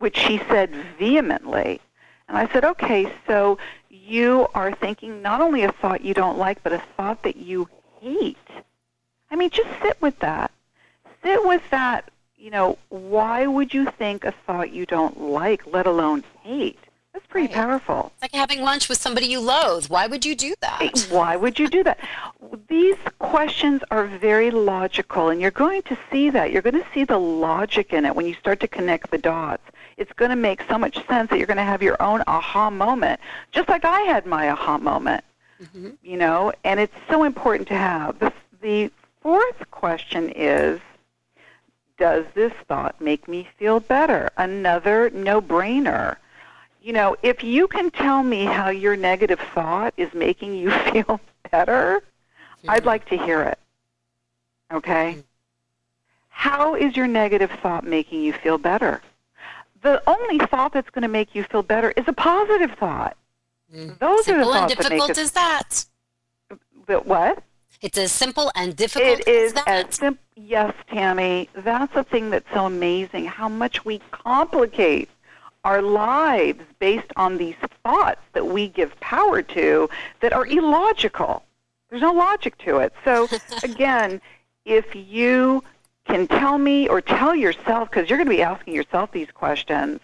which 0.00 0.18
she 0.18 0.36
said 0.50 0.70
vehemently. 0.98 1.80
And 2.28 2.36
I 2.36 2.50
said, 2.52 2.64
okay, 2.64 3.12
so 3.26 3.58
you 3.90 4.46
are 4.54 4.74
thinking 4.74 5.22
not 5.22 5.40
only 5.40 5.62
a 5.62 5.72
thought 5.72 6.04
you 6.04 6.14
don't 6.14 6.38
like, 6.38 6.62
but 6.62 6.72
a 6.72 6.82
thought 6.96 7.22
that 7.22 7.36
you 7.36 7.68
hate. 8.00 8.36
I 9.30 9.36
mean, 9.36 9.50
just 9.50 9.68
sit 9.82 10.00
with 10.00 10.18
that. 10.20 10.50
Sit 11.22 11.44
with 11.44 11.62
that. 11.70 12.10
You 12.36 12.50
know, 12.50 12.78
why 12.90 13.46
would 13.46 13.72
you 13.72 13.86
think 13.86 14.24
a 14.24 14.32
thought 14.46 14.70
you 14.70 14.84
don't 14.84 15.20
like, 15.20 15.66
let 15.66 15.86
alone 15.86 16.24
hate? 16.42 16.78
That's 17.14 17.26
pretty 17.28 17.46
Right. 17.46 17.54
powerful. 17.54 18.10
It's 18.14 18.22
like 18.22 18.34
having 18.34 18.60
lunch 18.60 18.88
with 18.88 18.98
somebody 18.98 19.26
you 19.26 19.38
loathe. 19.40 19.86
Why 19.88 20.06
would 20.08 20.26
you 20.26 20.34
do 20.34 20.54
that? 20.60 21.06
Why 21.10 21.36
would 21.36 21.58
you 21.60 21.68
do 21.68 21.82
that? 21.84 21.98
These 22.68 22.96
questions 23.20 23.82
are 23.92 24.04
very 24.06 24.50
logical, 24.50 25.28
and 25.30 25.40
you're 25.40 25.50
going 25.52 25.82
to 25.82 25.96
see 26.10 26.28
that. 26.30 26.50
You're 26.50 26.60
going 26.62 26.74
to 26.82 26.86
see 26.92 27.04
the 27.04 27.18
logic 27.18 27.92
in 27.92 28.04
it 28.04 28.14
when 28.16 28.26
you 28.26 28.34
start 28.34 28.58
to 28.60 28.68
connect 28.68 29.10
the 29.12 29.18
dots. 29.18 29.62
It's 29.96 30.12
going 30.12 30.30
to 30.30 30.36
make 30.36 30.62
so 30.68 30.76
much 30.76 30.96
sense 31.06 31.30
that 31.30 31.38
you're 31.38 31.46
going 31.46 31.56
to 31.56 31.62
have 31.62 31.82
your 31.84 32.00
own 32.02 32.22
aha 32.26 32.68
moment, 32.68 33.20
just 33.52 33.68
like 33.68 33.84
I 33.84 34.00
had 34.00 34.26
my 34.26 34.50
aha 34.50 34.76
moment, 34.78 35.22
Mhm. 35.62 35.96
you 36.02 36.16
know, 36.16 36.52
and 36.64 36.80
it's 36.80 36.96
so 37.08 37.22
important 37.22 37.68
to 37.68 37.74
have. 37.76 38.18
The, 38.18 38.32
the 38.60 38.90
fourth 39.22 39.70
question 39.70 40.30
is 40.34 40.80
Does 41.96 42.24
this 42.34 42.52
thought 42.66 43.00
make 43.00 43.28
me 43.28 43.46
feel 43.56 43.78
better? 43.78 44.28
Another 44.36 45.10
no 45.10 45.40
brainer 45.40 46.16
you 46.84 46.92
know, 46.92 47.16
if 47.22 47.42
you 47.42 47.66
can 47.66 47.90
tell 47.90 48.22
me 48.22 48.44
how 48.44 48.68
your 48.68 48.94
negative 48.94 49.40
thought 49.54 49.94
is 49.96 50.12
making 50.12 50.54
you 50.54 50.70
feel 50.92 51.18
better, 51.50 52.02
I'd 52.68 52.84
like 52.84 53.08
to 53.08 53.16
hear 53.16 53.42
it. 53.42 53.58
Okay? 54.70 55.24
How 56.28 56.74
is 56.74 56.94
your 56.94 57.06
negative 57.06 57.50
thought 57.62 57.84
making 57.84 58.20
you 58.20 58.34
feel 58.34 58.58
better? 58.58 59.00
The 59.80 60.02
only 60.06 60.38
thought 60.46 60.74
that's 60.74 60.90
going 60.90 61.02
to 61.02 61.08
make 61.08 61.34
you 61.34 61.44
feel 61.44 61.62
better 61.62 61.90
is 61.92 62.04
a 62.06 62.12
positive 62.12 62.72
thought. 62.72 63.16
Mm. 63.74 63.98
Those 63.98 64.20
are 64.20 64.22
Simple 64.24 64.52
the 64.52 64.58
and 64.58 64.70
thoughts 64.70 64.74
that 64.74 64.90
make 64.90 65.00
difficult 65.00 65.10
us. 65.12 65.18
as 65.18 65.30
that. 65.32 65.84
But 66.86 67.06
what? 67.06 67.42
It's 67.80 67.96
as 67.96 68.12
simple 68.12 68.52
and 68.54 68.76
difficult 68.76 69.20
It 69.20 69.28
is 69.28 69.52
as 69.52 69.64
that. 69.64 69.88
as 69.88 69.94
simple. 69.94 70.22
Yes, 70.36 70.74
Tammy. 70.90 71.48
That's 71.54 71.94
the 71.94 72.04
thing 72.04 72.28
that's 72.28 72.50
so 72.52 72.66
amazing. 72.66 73.24
How 73.24 73.48
much 73.48 73.86
we 73.86 74.00
complicate 74.10 75.08
our 75.64 75.82
lives 75.82 76.62
based 76.78 77.10
on 77.16 77.38
these 77.38 77.56
thoughts 77.82 78.20
that 78.32 78.46
we 78.46 78.68
give 78.68 78.98
power 79.00 79.42
to 79.42 79.88
that 80.20 80.32
are 80.32 80.46
illogical. 80.46 81.42
There's 81.88 82.02
no 82.02 82.12
logic 82.12 82.58
to 82.58 82.78
it. 82.78 82.92
So 83.04 83.28
again, 83.62 84.20
if 84.64 84.94
you 84.94 85.64
can 86.06 86.26
tell 86.26 86.58
me 86.58 86.88
or 86.88 87.00
tell 87.00 87.34
yourself, 87.34 87.90
because 87.90 88.08
you're 88.08 88.18
going 88.18 88.28
to 88.28 88.36
be 88.36 88.42
asking 88.42 88.74
yourself 88.74 89.10
these 89.12 89.30
questions, 89.30 90.00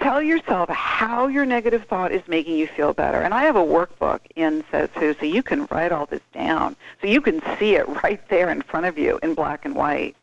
tell 0.00 0.22
yourself 0.22 0.68
how 0.68 1.26
your 1.26 1.44
negative 1.44 1.84
thought 1.84 2.12
is 2.12 2.22
making 2.26 2.56
you 2.56 2.66
feel 2.66 2.92
better. 2.92 3.20
And 3.20 3.32
I 3.32 3.44
have 3.44 3.56
a 3.56 3.60
workbook 3.60 4.20
in 4.36 4.64
Says 4.70 4.90
Who, 4.96 5.14
so 5.14 5.24
you 5.24 5.42
can 5.42 5.66
write 5.70 5.92
all 5.92 6.06
this 6.06 6.22
down. 6.32 6.76
So 7.00 7.06
you 7.06 7.20
can 7.20 7.40
see 7.58 7.76
it 7.76 7.88
right 8.02 8.20
there 8.28 8.50
in 8.50 8.62
front 8.62 8.86
of 8.86 8.98
you 8.98 9.18
in 9.22 9.34
black 9.34 9.64
and 9.64 9.74
white. 9.74 10.16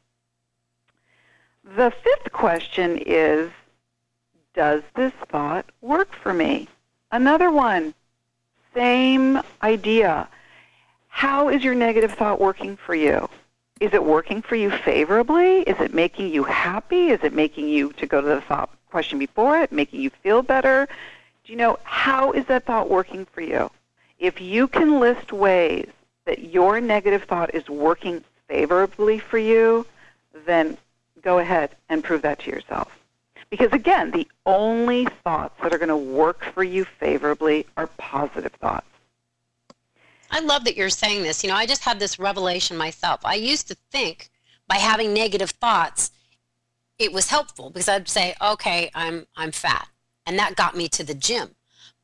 The 1.63 1.91
fifth 2.03 2.31
question 2.31 2.97
is 2.97 3.49
Does 4.55 4.83
this 4.95 5.11
thought 5.29 5.65
work 5.81 6.13
for 6.13 6.33
me? 6.33 6.69
Another 7.11 7.51
one, 7.51 7.93
same 8.73 9.41
idea. 9.61 10.29
How 11.09 11.49
is 11.49 11.61
your 11.61 11.75
negative 11.75 12.13
thought 12.13 12.39
working 12.39 12.77
for 12.77 12.95
you? 12.95 13.29
Is 13.81 13.93
it 13.93 14.03
working 14.03 14.41
for 14.41 14.55
you 14.55 14.71
favorably? 14.71 15.59
Is 15.63 15.79
it 15.81 15.93
making 15.93 16.33
you 16.33 16.45
happy? 16.45 17.07
Is 17.07 17.19
it 17.21 17.33
making 17.33 17.67
you, 17.67 17.91
to 17.93 18.05
go 18.05 18.21
to 18.21 18.27
the 18.27 18.39
thought 18.39 18.69
question 18.89 19.19
before 19.19 19.59
it, 19.59 19.73
making 19.73 19.99
you 19.99 20.09
feel 20.09 20.41
better? 20.41 20.87
Do 21.43 21.51
you 21.51 21.57
know 21.57 21.77
how 21.83 22.31
is 22.31 22.45
that 22.45 22.65
thought 22.65 22.89
working 22.89 23.25
for 23.25 23.41
you? 23.41 23.69
If 24.19 24.39
you 24.39 24.69
can 24.69 25.01
list 25.01 25.33
ways 25.33 25.89
that 26.23 26.53
your 26.53 26.79
negative 26.79 27.23
thought 27.23 27.53
is 27.53 27.67
working 27.67 28.23
favorably 28.47 29.19
for 29.19 29.37
you, 29.37 29.85
then 30.45 30.77
go 31.21 31.39
ahead 31.39 31.75
and 31.89 32.01
prove 32.01 32.21
that 32.21 32.39
to 32.39 32.49
yourself. 32.49 32.97
Because 33.49 33.71
again, 33.73 34.11
the 34.11 34.27
only 34.45 35.05
thoughts 35.23 35.55
that 35.61 35.73
are 35.73 35.77
going 35.77 35.89
to 35.89 35.97
work 35.97 36.43
for 36.53 36.63
you 36.63 36.85
favorably 36.99 37.65
are 37.77 37.87
positive 37.97 38.51
thoughts. 38.53 38.87
I 40.31 40.39
love 40.39 40.65
that 40.65 40.75
you're 40.75 40.89
saying 40.89 41.23
this. 41.23 41.43
You 41.43 41.49
know, 41.49 41.55
I 41.55 41.65
just 41.65 41.83
had 41.83 41.99
this 41.99 42.19
revelation 42.19 42.75
myself. 42.75 43.21
I 43.23 43.35
used 43.35 43.67
to 43.69 43.77
think 43.91 44.29
by 44.67 44.75
having 44.75 45.13
negative 45.13 45.51
thoughts, 45.51 46.11
it 46.97 47.13
was 47.13 47.29
helpful 47.29 47.69
because 47.69 47.87
I'd 47.87 48.09
say, 48.09 48.35
"Okay, 48.41 48.89
I'm 48.95 49.27
I'm 49.35 49.51
fat," 49.51 49.87
and 50.25 50.37
that 50.39 50.55
got 50.55 50.75
me 50.75 50.87
to 50.89 51.03
the 51.03 51.13
gym. 51.13 51.55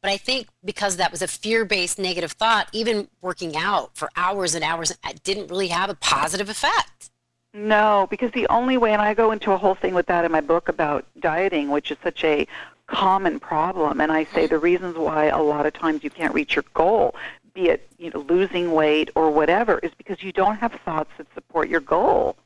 But 0.01 0.11
I 0.11 0.17
think 0.17 0.47
because 0.63 0.97
that 0.97 1.11
was 1.11 1.21
a 1.21 1.27
fear-based 1.27 1.99
negative 1.99 2.31
thought, 2.33 2.69
even 2.73 3.07
working 3.21 3.55
out 3.55 3.95
for 3.95 4.09
hours 4.15 4.55
and 4.55 4.63
hours, 4.63 4.91
it 4.91 5.23
didn't 5.23 5.47
really 5.47 5.69
have 5.69 5.89
a 5.89 5.95
positive 5.95 6.49
effect. 6.49 7.11
No, 7.53 8.07
because 8.09 8.31
the 8.31 8.47
only 8.47 8.77
way, 8.77 8.93
and 8.93 9.01
I 9.01 9.13
go 9.13 9.31
into 9.31 9.51
a 9.51 9.57
whole 9.57 9.75
thing 9.75 9.93
with 9.93 10.05
that 10.05 10.23
in 10.23 10.31
my 10.31 10.41
book 10.41 10.69
about 10.69 11.05
dieting, 11.19 11.69
which 11.69 11.91
is 11.91 11.97
such 12.01 12.23
a 12.23 12.47
common 12.87 13.39
problem, 13.39 13.99
and 13.99 14.11
I 14.11 14.23
say 14.25 14.47
the 14.47 14.57
reasons 14.57 14.97
why 14.97 15.25
a 15.25 15.41
lot 15.41 15.65
of 15.65 15.73
times 15.73 16.03
you 16.03 16.09
can't 16.09 16.33
reach 16.33 16.55
your 16.55 16.63
goal, 16.73 17.15
be 17.53 17.67
it 17.69 17.89
you 17.97 18.09
know 18.09 18.19
losing 18.19 18.71
weight 18.71 19.09
or 19.15 19.31
whatever, 19.31 19.79
is 19.79 19.91
because 19.97 20.23
you 20.23 20.31
don't 20.31 20.55
have 20.57 20.71
thoughts 20.85 21.11
that 21.17 21.27
support 21.33 21.67
your 21.67 21.81
goal. 21.81 22.37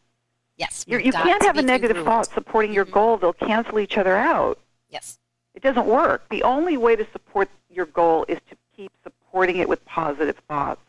Yes, 0.58 0.86
You're, 0.88 1.00
you 1.02 1.12
can't 1.12 1.44
have 1.44 1.58
a 1.58 1.62
negative 1.62 1.98
congruent. 1.98 2.28
thought 2.28 2.34
supporting 2.34 2.74
your 2.74 2.86
Mhm. 2.86 2.92
goal; 2.92 3.18
they'll 3.18 3.34
cancel 3.34 3.78
each 3.80 3.98
other 3.98 4.16
out. 4.16 4.58
Yes, 4.90 5.20
It 5.54 5.62
doesn't 5.62 5.86
work. 5.86 6.28
The 6.30 6.44
only 6.44 6.76
way 6.78 6.96
to 6.98 7.06
support 7.12 7.50
your 7.70 7.86
goal 7.86 8.26
is 8.28 8.40
to 8.50 8.58
keep 8.76 8.92
supporting 9.04 9.58
it 9.58 9.70
with 9.70 9.84
positive 9.86 10.38
thoughts 10.50 10.82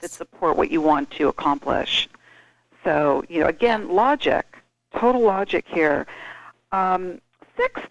that 0.00 0.10
support 0.10 0.56
what 0.56 0.70
you 0.70 0.80
want 0.80 1.10
to 1.12 1.28
accomplish. 1.28 2.08
So, 2.84 3.24
you 3.28 3.40
know, 3.40 3.46
again, 3.46 3.88
logic, 3.88 4.46
total 4.96 5.22
logic 5.22 5.64
here. 5.68 6.06
Um, 6.72 7.20
sixth 7.56 7.88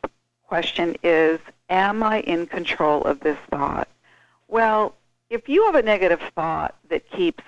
question 0.47 0.95
is 1.03 1.39
Am 1.69 2.01
I 2.01 2.21
in 2.21 2.45
control 2.47 3.03
of 3.03 3.19
this 3.19 3.37
thought? 3.49 3.89
Well, 4.47 4.95
if 5.29 5.49
you 5.49 5.65
have 5.65 5.75
a 5.75 5.81
negative 5.81 6.21
thought 6.33 6.75
that 6.89 7.09
keeps 7.11 7.43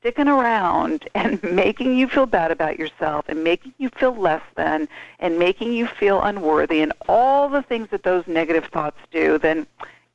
sticking 0.00 0.28
around 0.28 1.08
and 1.14 1.42
making 1.42 1.96
you 1.96 2.08
feel 2.08 2.26
bad 2.26 2.50
about 2.50 2.78
yourself 2.78 3.24
and 3.28 3.42
making 3.42 3.72
you 3.78 3.88
feel 3.90 4.14
less 4.14 4.42
than 4.56 4.88
and 5.18 5.38
making 5.38 5.72
you 5.72 5.86
feel 5.86 6.20
unworthy 6.20 6.82
and 6.82 6.92
all 7.08 7.48
the 7.48 7.62
things 7.62 7.88
that 7.90 8.02
those 8.02 8.26
negative 8.26 8.66
thoughts 8.66 8.98
do, 9.10 9.38
then 9.38 9.66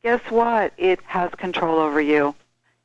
guess 0.04 0.22
what? 0.30 0.74
It 0.78 1.00
has 1.06 1.32
control 1.32 1.80
over 1.80 2.00
you 2.00 2.36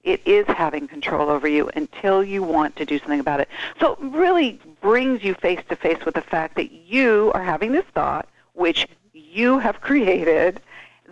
it 0.02 0.21
is 0.26 0.47
having 0.49 0.88
control 0.88 1.30
over 1.30 1.47
you 1.47 1.71
until 1.76 2.25
you 2.25 2.42
want 2.42 2.75
to 2.76 2.85
do 2.85 2.99
something 2.99 3.21
about 3.21 3.40
it. 3.40 3.49
So 3.80 3.92
it 3.92 3.99
really 4.00 4.61
brings 4.80 5.23
you 5.23 5.35
face 5.35 5.61
to 5.68 5.76
face 5.76 6.04
with 6.04 6.14
the 6.14 6.23
fact 6.23 6.56
that 6.56 6.73
you 6.73 7.30
are 7.35 7.42
having 7.42 7.73
this 7.73 7.85
thought, 7.94 8.28
which 8.54 8.87
you 9.12 9.59
have 9.59 9.80
created, 9.80 10.61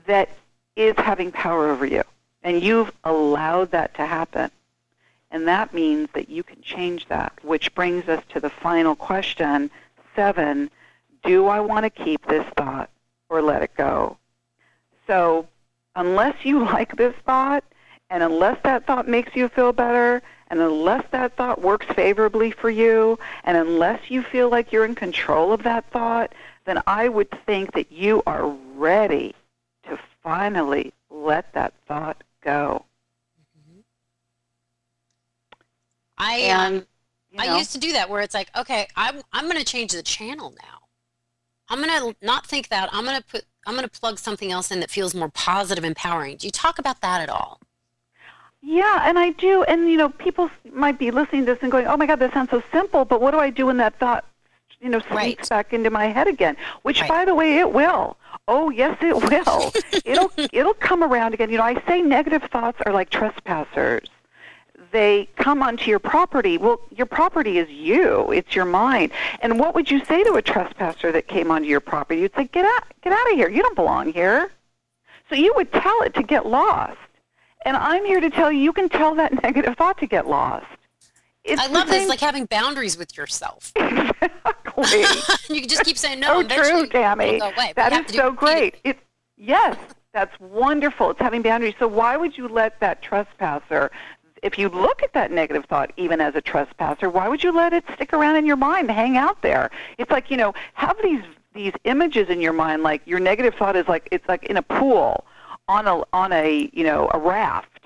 that 0.07 0.29
is 0.75 0.95
having 0.97 1.31
power 1.31 1.71
over 1.71 1.87
you. 1.87 2.03
And 2.43 2.63
you've 2.63 2.91
allowed 3.05 3.71
that 3.71 3.95
to 3.95 4.07
happen. 4.07 4.51
And 5.31 5.47
that 5.47 5.73
means 5.73 6.09
that 6.15 6.29
you 6.29 6.43
can 6.43 6.61
change 6.61 7.07
that, 7.07 7.33
which 7.43 7.73
brings 7.75 8.09
us 8.09 8.23
to 8.31 8.41
the 8.41 8.51
final 8.51 8.97
question 8.97 9.71
seven 10.17 10.71
Do 11.23 11.47
I 11.47 11.61
want 11.61 11.85
to 11.85 11.91
keep 11.91 12.27
this 12.27 12.47
thought 12.57 12.91
or 13.29 13.41
let 13.41 13.63
it 13.63 13.75
go? 13.77 14.17
So, 15.07 15.47
unless 15.95 16.45
you 16.45 16.65
like 16.65 16.97
this 16.97 17.15
thought, 17.25 17.63
and 18.11 18.23
unless 18.23 18.59
that 18.65 18.87
thought 18.87 19.09
makes 19.09 19.35
you 19.35 19.49
feel 19.49 19.73
better, 19.73 20.23
and 20.49 20.61
unless 20.61 21.05
that 21.13 21.37
thought 21.37 21.63
works 21.63 21.87
favorably 21.95 22.51
for 22.51 22.69
you, 22.69 23.19
and 23.45 23.57
unless 23.57 24.11
you 24.11 24.23
feel 24.23 24.51
like 24.51 24.73
you're 24.73 24.85
in 24.85 24.97
control 24.97 25.53
of 25.53 25.63
that 25.63 25.89
thought, 25.91 26.33
then 26.65 26.83
I 26.87 27.09
would 27.09 27.31
think 27.47 27.73
that 27.73 27.91
you 27.93 28.23
are 28.27 28.49
ready 28.75 29.35
to 29.85 29.99
finally 30.23 30.93
let 31.09 31.53
that 31.55 31.73
thought 31.87 32.23
go. 32.43 32.85
I 36.19 36.35
And, 36.35 36.77
um, 36.77 36.87
You 37.33 37.41
I 37.41 37.59
used 37.59 37.73
to 37.73 37.79
do 37.79 37.93
that 37.93 38.11
where 38.11 38.21
it's 38.21 38.35
like, 38.35 38.51
okay, 38.57 38.89
I'm 38.97 39.23
I'm 39.33 39.45
going 39.45 39.57
to 39.57 39.65
change 39.65 39.93
the 39.93 40.03
channel 40.03 40.53
now. 40.63 40.79
I'm 41.69 41.83
going 41.83 42.13
to 42.13 42.27
not 42.27 42.47
think 42.47 42.69
that. 42.69 42.91
I'm 42.93 43.05
going 43.05 43.17
to 43.17 43.23
put 43.25 43.45
I'm 43.67 43.75
going 43.75 43.89
to 43.89 44.01
plug 44.01 44.19
something 44.19 44.51
else 44.51 44.71
in 44.71 44.81
that 44.81 44.91
feels 44.91 45.15
more 45.15 45.31
positive, 45.31 45.85
empowering. 45.85 46.37
Do 46.37 46.47
you 46.47 46.51
talk 46.51 46.79
about 46.79 47.01
that 47.03 47.21
at 47.23 47.29
all? 47.29 47.60
Yeah, 48.63 49.09
and 49.09 49.19
I 49.19 49.31
do. 49.31 49.63
And, 49.65 49.91
you 49.91 49.97
know, 49.97 50.11
people 50.11 50.51
might 50.73 50.99
be 50.99 51.11
listening 51.11 51.47
to 51.47 51.55
this 51.55 51.63
and 51.63 51.73
going, 51.73 51.87
oh 51.87 51.97
my 51.97 52.07
God, 52.07 52.19
that 52.19 52.33
sounds 52.35 52.51
so 52.51 52.63
simple, 52.73 53.05
but 53.05 53.21
what 53.21 53.31
do 53.31 53.39
I 53.39 53.51
do 53.51 53.67
when 53.67 53.79
that 53.79 53.99
thought, 53.99 54.25
you 54.81 54.89
know, 54.91 54.99
sneaks 55.01 55.15
Right. 55.15 55.49
back 55.49 55.73
into 55.73 55.91
my 55.91 56.07
head 56.07 56.29
again? 56.29 56.57
Which, 56.83 57.01
Right. 57.01 57.09
by 57.09 57.25
the 57.25 57.35
way, 57.35 57.59
it 57.59 57.73
will. 57.73 58.17
Oh, 58.49 58.69
yes, 58.71 58.99
it 59.01 59.15
will. 59.31 59.73
it'll, 60.05 60.31
it'll 60.53 60.75
come 60.75 61.03
around 61.03 61.33
again. 61.35 61.51
You 61.51 61.57
know, 61.59 61.65
I 61.65 61.81
say 61.87 62.03
negative 62.03 62.43
thoughts 62.51 62.79
are 62.85 62.93
like 62.93 63.09
trespassers. 63.11 64.09
they 64.93 65.29
come 65.37 65.63
onto 65.63 65.89
your 65.89 65.99
property. 66.01 66.59
Well, 66.59 66.81
your 66.91 67.07
property 67.07 67.59
is 67.59 67.69
you. 67.71 68.31
It's 68.33 68.55
your 68.57 68.65
mind. 68.65 69.13
And 69.41 69.59
what 69.61 69.75
would 69.75 69.91
you 69.91 70.05
say 70.05 70.23
to 70.25 70.35
a 70.35 70.43
trespasser 70.43 71.13
that 71.13 71.29
came 71.29 71.51
onto 71.51 71.69
your 71.69 71.81
property? 71.81 72.21
You'd 72.23 72.35
say, 72.35 72.45
"Get 72.45 72.65
out, 72.65 72.83
get 73.03 73.13
out 73.13 73.31
of 73.31 73.37
here. 73.39 73.49
You 73.49 73.63
don't 73.63 73.77
belong 73.77 74.13
here." 74.13 74.51
So 75.29 75.37
you 75.37 75.53
would 75.55 75.73
tell 75.73 76.03
it 76.03 76.13
to 76.15 76.25
get 76.25 76.45
lost. 76.45 76.99
And 77.63 77.77
I'm 77.77 78.05
here 78.05 78.21
to 78.21 78.31
tell 78.31 78.51
you, 78.51 78.61
you 78.61 78.73
can 78.73 78.89
tell 78.89 79.15
that 79.17 79.33
negative 79.43 79.77
thought 79.77 79.99
to 79.99 80.07
get 80.07 80.27
lost. 80.27 80.67
It's 81.45 81.61
I 81.61 81.69
love 81.69 81.89
this, 81.89 82.09
like 82.09 82.21
having 82.21 82.45
boundaries 82.47 82.99
with 82.99 83.17
yourself. 83.17 83.73
exactly. 83.77 85.01
you 85.49 85.61
can 85.61 85.69
just 85.69 85.85
keep 85.85 85.97
saying 85.97 86.21
no. 86.21 86.43
So 86.43 86.49
true, 86.49 86.87
Tammy. 86.87 87.39
That 87.77 87.93
is 87.93 88.15
so 88.15 88.31
great. 88.31 88.77
It, 88.85 88.99
yes, 89.37 89.77
that's 90.13 90.39
wonderful. 90.39 91.11
It's 91.11 91.21
having 91.21 91.41
boundaries. 91.43 91.75
So 91.79 91.89
why 91.89 92.17
would 92.17 92.37
you 92.37 92.47
let 92.47 92.79
that 92.81 93.01
trespasser, 93.01 93.91
if 94.43 94.59
you 94.59 94.69
look 94.69 95.03
at 95.03 95.15
that 95.15 95.31
negative 95.31 95.65
thought 95.65 95.93
even 95.97 96.21
as 96.21 96.35
a 96.35 96.43
trespasser, 96.43 97.09
why 97.09 97.29
would 97.29 97.43
you 97.43 97.53
let 97.53 97.73
it 97.73 97.85
stick 97.95 98.13
around 98.13 98.37
in 98.37 98.45
your 98.45 98.57
mind, 98.57 98.91
hang 98.91 99.17
out 99.17 99.41
there? 99.41 99.71
It's 99.97 100.11
like 100.11 100.31
you 100.31 100.37
know, 100.37 100.55
have 100.75 100.97
these 101.03 101.23
these 101.55 101.73
images 101.85 102.29
in 102.29 102.41
your 102.41 102.53
mind, 102.53 102.83
like 102.83 103.01
your 103.07 103.19
negative 103.19 103.55
thought 103.55 103.77
is 103.77 103.89
like 103.89 104.09
it's 104.11 104.29
like 104.29 104.45
in 104.45 104.59
a 104.59 104.63
pool 104.63 105.25
on 105.71 105.87
a 105.87 106.03
on 106.13 106.33
a 106.33 106.69
you 106.73 106.83
know 106.83 107.09
a 107.15 107.19
raft 107.19 107.85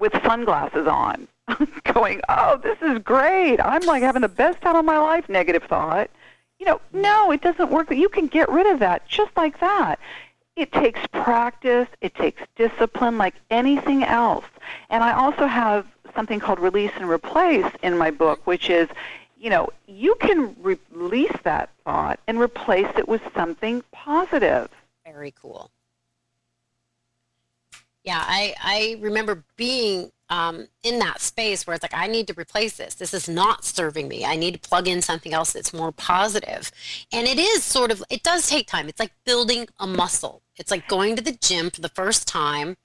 with 0.00 0.12
sunglasses 0.24 0.88
on 0.88 1.28
going 1.94 2.20
oh 2.28 2.58
this 2.62 2.76
is 2.82 2.98
great. 2.98 3.58
I'm 3.60 3.82
like 3.82 4.02
having 4.02 4.22
the 4.22 4.28
best 4.28 4.60
time 4.60 4.74
of 4.74 4.84
my 4.84 4.98
life 4.98 5.28
negative 5.28 5.62
thought. 5.62 6.10
You 6.58 6.66
know 6.66 6.80
no 6.92 7.30
it 7.30 7.40
doesn't 7.40 7.70
work 7.70 7.86
But 7.86 7.96
you 7.96 8.08
can 8.08 8.26
get 8.26 8.48
rid 8.48 8.66
of 8.66 8.80
that 8.80 9.06
just 9.06 9.30
like 9.36 9.60
that. 9.60 10.00
It 10.56 10.72
takes 10.72 11.00
practice. 11.12 11.88
It 12.00 12.14
takes 12.16 12.42
discipline 12.56 13.18
like 13.18 13.34
anything 13.50 14.02
else. 14.02 14.46
And 14.90 15.04
i 15.04 15.12
also 15.12 15.46
have 15.46 15.86
something 16.16 16.40
called 16.40 16.58
release 16.58 16.92
and 16.96 17.08
replace 17.08 17.70
in 17.84 17.96
my 17.96 18.10
book 18.10 18.44
which 18.48 18.68
is 18.68 18.88
you 19.38 19.48
know 19.48 19.68
you 19.86 20.16
can 20.16 20.56
re- 20.60 20.88
release 20.90 21.38
that 21.44 21.70
thought 21.84 22.18
and 22.26 22.40
replace 22.40 22.92
it 22.96 23.06
with 23.06 23.22
something 23.32 23.80
positive. 23.92 24.68
Very 25.06 25.32
cool 25.40 25.70
yeah, 28.04 28.22
I, 28.26 28.54
I 28.60 28.96
remember 29.00 29.44
being 29.56 30.10
um, 30.28 30.68
in 30.82 30.98
that 30.98 31.20
space 31.20 31.66
where 31.66 31.74
it's 31.74 31.82
like, 31.82 31.94
I 31.94 32.06
need 32.06 32.26
to 32.28 32.34
replace 32.38 32.76
this. 32.76 32.94
This 32.94 33.12
is 33.12 33.28
not 33.28 33.64
serving 33.64 34.08
me. 34.08 34.24
I 34.24 34.34
need 34.34 34.54
to 34.54 34.68
plug 34.68 34.88
in 34.88 35.02
something 35.02 35.34
else 35.34 35.52
that's 35.52 35.74
more 35.74 35.92
positive. 35.92 36.72
And 37.12 37.28
it 37.28 37.38
is 37.38 37.62
sort 37.62 37.90
of, 37.90 38.02
it 38.10 38.22
does 38.22 38.48
take 38.48 38.66
time. 38.66 38.88
It's 38.88 38.98
like 38.98 39.12
building 39.24 39.68
a 39.78 39.86
muscle. 39.86 40.42
It's 40.56 40.70
like 40.70 40.88
going 40.88 41.16
to 41.16 41.22
the 41.22 41.32
gym 41.32 41.70
for 41.70 41.80
the 41.80 41.90
first 41.90 42.26
time 42.26 42.76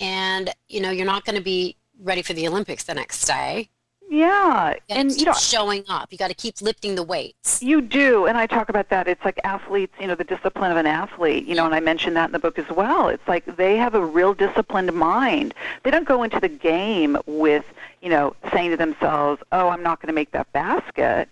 and, 0.00 0.50
you 0.68 0.80
know, 0.80 0.90
you're 0.90 1.06
not 1.06 1.24
going 1.24 1.36
to 1.36 1.42
be 1.42 1.76
ready 2.00 2.22
for 2.22 2.32
the 2.32 2.46
Olympics 2.48 2.84
the 2.84 2.94
next 2.94 3.24
day. 3.26 3.68
Yeah, 4.12 4.74
you 4.74 4.76
and 4.90 5.10
you 5.10 5.24
know, 5.24 5.32
showing 5.32 5.84
up. 5.88 6.12
You 6.12 6.18
got 6.18 6.28
to 6.28 6.34
keep 6.34 6.60
lifting 6.60 6.96
the 6.96 7.02
weights. 7.02 7.62
You 7.62 7.80
do, 7.80 8.26
and 8.26 8.36
I 8.36 8.46
talk 8.46 8.68
about 8.68 8.90
that. 8.90 9.08
It's 9.08 9.24
like 9.24 9.40
athletes, 9.42 9.94
you 9.98 10.06
know, 10.06 10.14
the 10.14 10.22
discipline 10.22 10.70
of 10.70 10.76
an 10.76 10.84
athlete. 10.84 11.46
You 11.46 11.54
know, 11.54 11.64
and 11.64 11.74
I 11.74 11.80
mentioned 11.80 12.14
that 12.16 12.26
in 12.26 12.32
the 12.32 12.38
book 12.38 12.58
as 12.58 12.68
well. 12.68 13.08
It's 13.08 13.26
like 13.26 13.56
they 13.56 13.78
have 13.78 13.94
a 13.94 14.04
real 14.04 14.34
disciplined 14.34 14.92
mind. 14.92 15.54
They 15.82 15.90
don't 15.90 16.06
go 16.06 16.24
into 16.24 16.38
the 16.38 16.50
game 16.50 17.16
with, 17.24 17.64
you 18.02 18.10
know, 18.10 18.36
saying 18.52 18.72
to 18.72 18.76
themselves, 18.76 19.42
"Oh, 19.50 19.70
I'm 19.70 19.82
not 19.82 20.02
going 20.02 20.08
to 20.08 20.12
make 20.12 20.32
that 20.32 20.52
basket." 20.52 21.30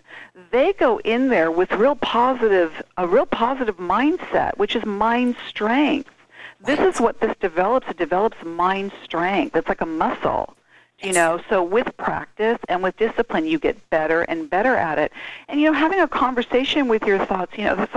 They 0.49 0.73
go 0.73 0.99
in 1.01 1.27
there 1.29 1.51
with 1.51 1.71
real 1.73 1.97
positive, 1.97 2.81
a 2.97 3.07
real 3.07 3.27
positive 3.27 3.77
mindset, 3.77 4.57
which 4.57 4.75
is 4.75 4.83
mind 4.87 5.35
strength. 5.47 6.09
This 6.59 6.79
is 6.79 6.99
what 6.99 7.19
this 7.21 7.35
develops. 7.39 7.89
It 7.89 7.97
develops 7.97 8.43
mind 8.43 8.91
strength. 9.03 9.55
It's 9.55 9.69
like 9.69 9.81
a 9.81 9.85
muscle 9.85 10.55
you 11.03 11.13
know 11.13 11.41
so 11.49 11.63
with 11.63 11.95
practice 11.97 12.57
and 12.69 12.83
with 12.83 12.95
discipline 12.97 13.45
you 13.45 13.59
get 13.59 13.89
better 13.89 14.21
and 14.21 14.49
better 14.49 14.75
at 14.75 14.99
it. 14.99 15.11
And 15.47 15.59
you 15.59 15.67
know 15.67 15.73
having 15.73 15.99
a 15.99 16.07
conversation 16.07 16.87
with 16.87 17.03
your 17.03 17.25
thoughts 17.25 17.57
you 17.57 17.65
know 17.65 17.87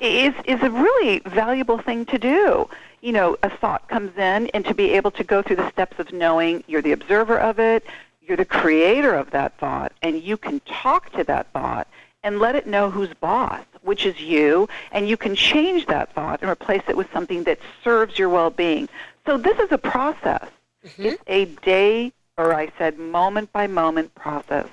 is 0.00 0.34
is 0.44 0.62
a 0.62 0.70
really 0.70 1.20
valuable 1.20 1.78
thing 1.78 2.06
to 2.06 2.18
do. 2.18 2.68
You 3.00 3.12
know 3.12 3.36
a 3.42 3.50
thought 3.50 3.88
comes 3.88 4.16
in 4.16 4.48
and 4.48 4.64
to 4.64 4.74
be 4.74 4.90
able 4.90 5.10
to 5.12 5.24
go 5.24 5.42
through 5.42 5.56
the 5.56 5.70
steps 5.70 5.98
of 5.98 6.12
knowing 6.12 6.64
you're 6.66 6.82
the 6.82 6.92
observer 6.92 7.38
of 7.38 7.58
it 7.58 7.84
you're 8.26 8.36
the 8.36 8.44
creator 8.44 9.14
of 9.14 9.30
that 9.30 9.56
thought 9.58 9.92
and 10.02 10.20
you 10.22 10.36
can 10.36 10.60
talk 10.60 11.10
to 11.12 11.22
that 11.24 11.46
thought 11.52 11.86
and 12.24 12.40
let 12.40 12.56
it 12.56 12.66
know 12.66 12.90
who's 12.90 13.12
boss 13.14 13.64
which 13.86 14.04
is 14.04 14.20
you 14.20 14.68
and 14.92 15.08
you 15.08 15.16
can 15.16 15.34
change 15.34 15.86
that 15.86 16.12
thought 16.12 16.40
and 16.42 16.50
replace 16.50 16.82
it 16.88 16.96
with 16.96 17.10
something 17.12 17.44
that 17.44 17.58
serves 17.82 18.18
your 18.18 18.28
well-being. 18.28 18.88
So 19.24 19.38
this 19.38 19.58
is 19.58 19.70
a 19.70 19.78
process. 19.78 20.48
Mm-hmm. 20.84 21.02
it's 21.02 21.22
a 21.26 21.44
day 21.64 22.12
or 22.36 22.54
I 22.54 22.70
said 22.78 22.98
moment 22.98 23.52
by 23.52 23.66
moment 23.66 24.14
process. 24.14 24.68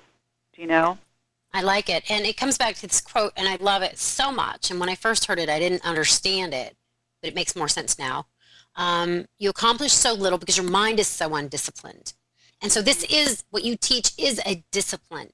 Do 0.54 0.62
you 0.62 0.67
know? 0.67 0.97
I 1.54 1.62
like 1.62 1.89
it. 1.89 2.10
And 2.10 2.26
it 2.26 2.38
comes 2.38 2.58
back 2.58 2.76
to 2.76 2.88
this 2.88 3.02
quote, 3.02 3.34
and 3.38 3.47
I 3.47 3.56
love 3.58 3.84
it 3.84 3.99
so 3.99 4.32
much. 4.32 4.71
And 4.71 4.80
when 4.80 4.89
I 4.89 4.95
first 4.95 5.26
heard 5.26 5.39
it, 5.39 5.49
I 5.49 5.60
didn't 5.60 5.86
understand 5.86 6.54
it, 6.54 6.76
but 7.21 7.30
it 7.30 7.36
makes 7.36 7.56
more 7.56 7.67
sense 7.67 7.99
now. 7.99 8.28
Um, 8.76 9.28
you 9.38 9.49
accomplish 9.49 9.93
so 9.93 10.13
little 10.13 10.39
because 10.39 10.58
your 10.58 10.69
mind 10.69 10.99
is 10.99 11.08
so 11.08 11.36
undisciplined. 11.36 12.13
And 12.62 12.71
so 12.71 12.82
this 12.82 13.04
is 13.04 13.43
what 13.52 13.63
you 13.63 13.76
teach 13.76 14.13
is 14.17 14.41
a 14.45 14.63
discipline. 14.71 15.30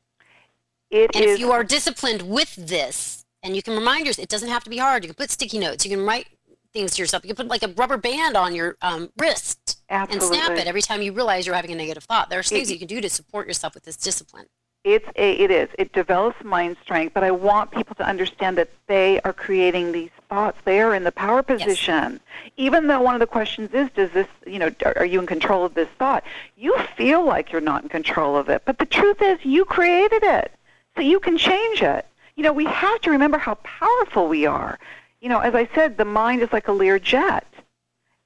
It 0.89 1.11
and 1.15 1.23
is, 1.23 1.35
if 1.35 1.39
you 1.39 1.51
are 1.51 1.63
disciplined 1.63 2.23
with 2.23 2.53
this, 2.55 3.25
and 3.41 3.55
you 3.55 3.61
can 3.61 3.75
remind 3.75 4.05
yourself, 4.05 4.23
it 4.23 4.29
doesn't 4.29 4.49
have 4.49 4.63
to 4.65 4.69
be 4.69 4.77
hard. 4.77 5.03
You 5.03 5.09
can 5.09 5.15
put 5.15 5.31
sticky 5.31 5.59
notes. 5.59 5.85
You 5.85 5.95
can 5.95 6.05
write 6.05 6.27
things 6.73 6.95
to 6.95 7.01
yourself. 7.01 7.23
You 7.23 7.29
can 7.33 7.37
put 7.37 7.47
like 7.47 7.63
a 7.63 7.73
rubber 7.73 7.95
band 7.95 8.35
on 8.35 8.53
your 8.53 8.75
um, 8.81 9.09
wrist 9.17 9.68
Absolutely. 9.89 10.38
and 10.38 10.45
snap 10.45 10.58
it 10.58 10.67
every 10.67 10.82
time 10.82 11.02
you 11.02 11.12
realize 11.13 11.45
you're 11.45 11.56
having 11.56 11.71
a 11.71 11.75
negative 11.75 12.04
thought. 12.04 12.30
There's 12.30 12.49
things 12.49 12.69
it, 12.69 12.73
you 12.73 12.80
can 12.80 12.88
do 12.88 13.02
to 13.02 13.10
support 13.10 13.47
yourself 13.47 13.73
with 13.73 13.84
this 13.84 13.95
discipline. 13.95 14.45
It's 14.84 15.08
a, 15.17 15.34
it 15.34 15.52
is. 15.52 15.67
It 15.78 15.91
develops 15.91 16.41
mind 16.43 16.78
strength, 16.82 17.13
but 17.13 17.23
I 17.23 17.32
want 17.32 17.71
people 17.71 17.95
to 17.95 18.06
understand 18.06 18.58
that 18.58 18.69
they 18.88 19.19
are 19.21 19.34
creating 19.34 19.91
these 19.91 20.12
thoughts. 20.30 20.58
They 20.63 20.80
are 20.80 20.95
in 20.95 21.04
the 21.04 21.12
power 21.12 21.43
position. 21.43 22.13
Yes. 22.13 22.52
Even 22.56 22.88
though 22.88 23.02
one 23.02 23.13
of 23.13 23.19
the 23.19 23.28
questions 23.28 23.73
is, 23.73 23.89
does 23.93 24.12
this, 24.12 24.28
you 24.47 24.58
know, 24.58 24.71
are 24.95 25.06
you 25.06 25.19
in 25.19 25.25
control 25.25 25.65
of 25.65 25.73
this 25.73 25.89
thought? 25.97 26.23
You 26.56 26.78
feel 26.95 27.25
like 27.25 27.52
you're 27.52 27.60
not 27.60 27.84
in 27.84 27.89
control 27.89 28.38
of 28.38 28.47
it, 28.47 28.62
but 28.63 28.80
the 28.80 28.86
truth 28.86 29.21
is 29.21 29.39
you 29.43 29.65
created 29.65 30.23
it. 30.23 30.54
So 30.95 31.02
you 31.02 31.19
can 31.19 31.38
change 31.38 31.82
it. 31.82 32.06
You 32.38 32.43
know, 32.43 32.54
we 32.54 32.65
have 32.65 33.02
to 33.02 33.12
remember 33.12 33.38
how 33.38 33.56
powerful 33.56 34.30
we 34.30 34.45
are. 34.45 34.80
You 35.19 35.28
know, 35.28 35.39
as 35.39 35.56
I 35.56 35.67
said, 35.75 35.97
the 35.97 36.06
mind 36.06 36.41
is 36.41 36.54
like 36.54 36.69
a 36.69 36.71
Lear 36.71 36.99
jet 36.99 37.45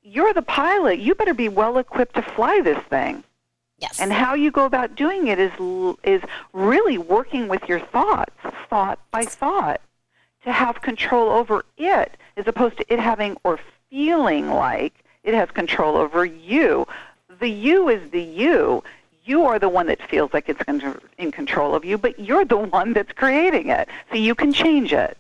you're 0.04 0.34
the 0.34 0.42
pilot. 0.42 1.00
You 1.00 1.16
better 1.16 1.34
be 1.34 1.50
well 1.50 1.78
equipped 1.78 2.16
to 2.16 2.22
fly 2.22 2.62
this 2.62 2.82
thing. 2.90 3.24
Yes. 3.80 4.00
And 4.00 4.14
how 4.14 4.34
you 4.34 4.52
go 4.52 4.66
about 4.66 4.96
doing 4.96 5.28
it 5.28 5.40
is 5.40 5.52
is 6.04 6.22
really 6.54 6.98
working 6.98 7.48
with 7.48 7.68
your 7.68 7.80
thoughts, 7.80 8.36
thought 8.70 9.00
by 9.12 9.26
thought, 9.26 9.82
to 10.44 10.52
have 10.52 10.82
control 10.82 11.30
over 11.30 11.66
it, 11.78 12.16
as 12.38 12.48
opposed 12.48 12.78
to 12.78 12.94
it 12.94 13.00
having 13.00 13.36
or 13.44 13.60
feeling 13.90 14.50
like 14.50 14.94
it 15.24 15.34
has 15.34 15.50
control 15.52 15.98
over 15.98 16.24
you. 16.24 16.88
The 17.40 17.50
you 17.50 17.90
is 17.90 18.12
the 18.12 18.22
you. 18.22 18.84
You 19.26 19.46
are 19.46 19.58
the 19.58 19.70
one 19.70 19.88
that 19.88 20.02
feels 20.10 20.34
like 20.34 20.50
it's 20.50 20.62
in 21.18 21.32
control 21.32 21.74
of 21.76 21.84
you, 21.84 21.98
but 21.98 22.20
you're 22.20 22.46
the 22.46 22.58
one 22.78 22.94
that's 22.94 23.12
creating 23.14 23.70
it. 23.70 23.90
So 24.12 24.18
you 24.18 24.36
can 24.36 24.54
change 24.54 24.94
it. 24.94 25.18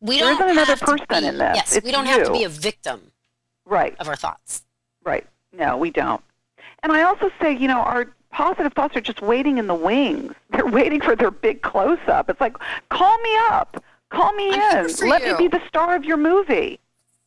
We 0.00 0.18
there 0.18 0.36
don't 0.36 0.48
isn't 0.48 0.50
another 0.50 0.76
person 0.76 1.06
be, 1.08 1.26
in 1.26 1.38
this. 1.38 1.56
Yes, 1.56 1.76
it's 1.76 1.84
we 1.84 1.92
don't 1.92 2.06
you. 2.06 2.12
have 2.12 2.26
to 2.26 2.32
be 2.32 2.44
a 2.44 2.48
victim 2.48 3.10
right. 3.64 3.94
of 3.98 4.08
our 4.08 4.16
thoughts. 4.16 4.62
Right. 5.04 5.26
No, 5.52 5.76
we 5.76 5.90
don't. 5.90 6.22
And 6.82 6.92
I 6.92 7.02
also 7.02 7.30
say, 7.40 7.56
you 7.56 7.68
know, 7.68 7.78
our 7.78 8.14
positive 8.30 8.72
thoughts 8.74 8.96
are 8.96 9.00
just 9.00 9.22
waiting 9.22 9.58
in 9.58 9.66
the 9.66 9.74
wings. 9.74 10.34
They're 10.50 10.66
waiting 10.66 11.00
for 11.00 11.16
their 11.16 11.30
big 11.30 11.62
close 11.62 11.98
up. 12.08 12.28
It's 12.28 12.40
like, 12.40 12.56
call 12.90 13.18
me 13.18 13.36
up. 13.50 13.82
Call 14.10 14.32
me 14.34 14.50
I'm 14.52 14.86
in. 14.86 15.08
Let 15.08 15.24
you. 15.24 15.32
me 15.32 15.48
be 15.48 15.48
the 15.48 15.66
star 15.66 15.96
of 15.96 16.04
your 16.04 16.16
movie. 16.16 16.78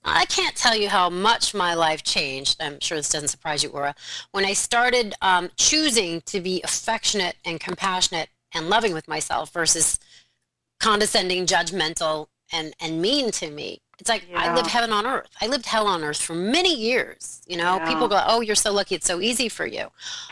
I 0.06 0.26
can't 0.26 0.56
tell 0.56 0.76
you 0.76 0.88
how 0.88 1.10
much 1.10 1.54
my 1.54 1.74
life 1.74 2.02
changed. 2.02 2.62
I'm 2.62 2.80
sure 2.80 2.98
this 2.98 3.10
doesn't 3.10 3.28
surprise 3.28 3.62
you, 3.62 3.70
Ora. 3.70 3.94
When 4.32 4.46
I 4.46 4.54
started 4.54 5.14
um, 5.22 5.50
choosing 5.58 6.22
to 6.22 6.40
be 6.40 6.62
affectionate 6.64 7.36
and 7.44 7.60
compassionate 7.60 8.30
and 8.54 8.70
loving 8.70 8.94
with 8.94 9.08
myself 9.10 9.52
versus 9.52 10.00
condescending, 10.80 11.46
judgmental, 11.46 12.28
and, 12.54 12.74
and 12.80 13.02
mean 13.02 13.32
to 13.32 13.50
me. 13.50 13.82
It's 14.00 14.10
like 14.10 14.28
yeah. 14.30 14.40
I 14.40 14.54
live 14.54 14.68
heaven 14.68 14.94
on 14.94 15.06
earth. 15.06 15.30
I 15.42 15.48
lived 15.48 15.66
hell 15.66 15.88
on 15.88 16.04
earth 16.04 16.22
for 16.22 16.36
many 16.36 16.74
years. 16.74 17.42
You 17.48 17.58
know, 17.58 17.78
yeah. 17.78 17.88
people 17.88 18.08
go, 18.08 18.24
"Oh, 18.26 18.42
you're 18.42 18.56
so 18.56 18.72
lucky. 18.72 18.96
It's 18.96 19.08
so 19.08 19.22
easy 19.22 19.50
for 19.50 19.66
you." 19.66 19.88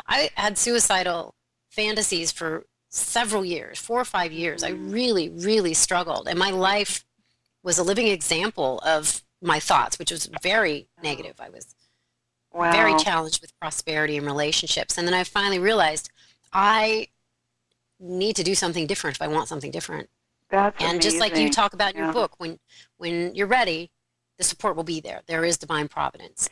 I 0.08 0.30
had 0.36 0.58
suicidal 0.58 1.36
fantasies 1.70 2.32
for 2.32 2.66
several 2.90 3.44
years, 3.44 3.80
four 3.80 4.00
or 4.00 4.06
five 4.06 4.32
years. 4.32 4.64
I 4.64 4.72
mm. 4.72 4.94
really, 4.94 5.30
really 5.30 5.74
struggled, 5.74 6.28
and 6.28 6.38
my 6.38 6.52
life 6.52 7.04
was 7.64 7.78
a 7.78 7.84
living 7.84 8.08
example 8.08 8.80
of 8.86 9.22
my 9.42 9.60
thoughts, 9.60 9.98
which 9.98 10.12
was 10.12 10.30
very 10.42 10.88
negative. 11.02 11.36
I 11.40 11.50
was 11.50 11.76
wow. 12.54 12.72
very 12.72 12.96
challenged 12.98 13.42
with 13.42 13.58
prosperity 13.60 14.18
and 14.18 14.26
relationships, 14.28 14.98
and 14.98 15.08
then 15.08 15.16
I 15.16 15.24
finally 15.24 15.60
realized 15.60 16.10
I 16.54 17.08
need 18.00 18.36
to 18.36 18.44
do 18.44 18.56
something 18.56 18.86
different 18.86 19.18
if 19.18 19.22
I 19.22 19.28
want 19.28 19.48
something 19.48 19.72
different. 19.72 20.10
That's 20.50 20.80
and 20.82 20.94
amazing. 20.96 21.02
just 21.12 21.20
like 21.20 21.36
you 21.38 21.50
talk 21.50 21.74
about 21.74 21.94
in 21.94 21.98
yeah. 22.00 22.06
your 22.06 22.14
book, 22.14 22.34
when 22.38 22.60
when 22.98 23.34
you're 23.36 23.48
ready, 23.48 23.90
the 24.38 24.44
support 24.44 24.76
will 24.76 24.84
be 24.84 25.00
there. 25.00 25.22
There 25.28 25.44
is 25.46 25.58
divine 25.58 25.88
providence. 25.88 26.50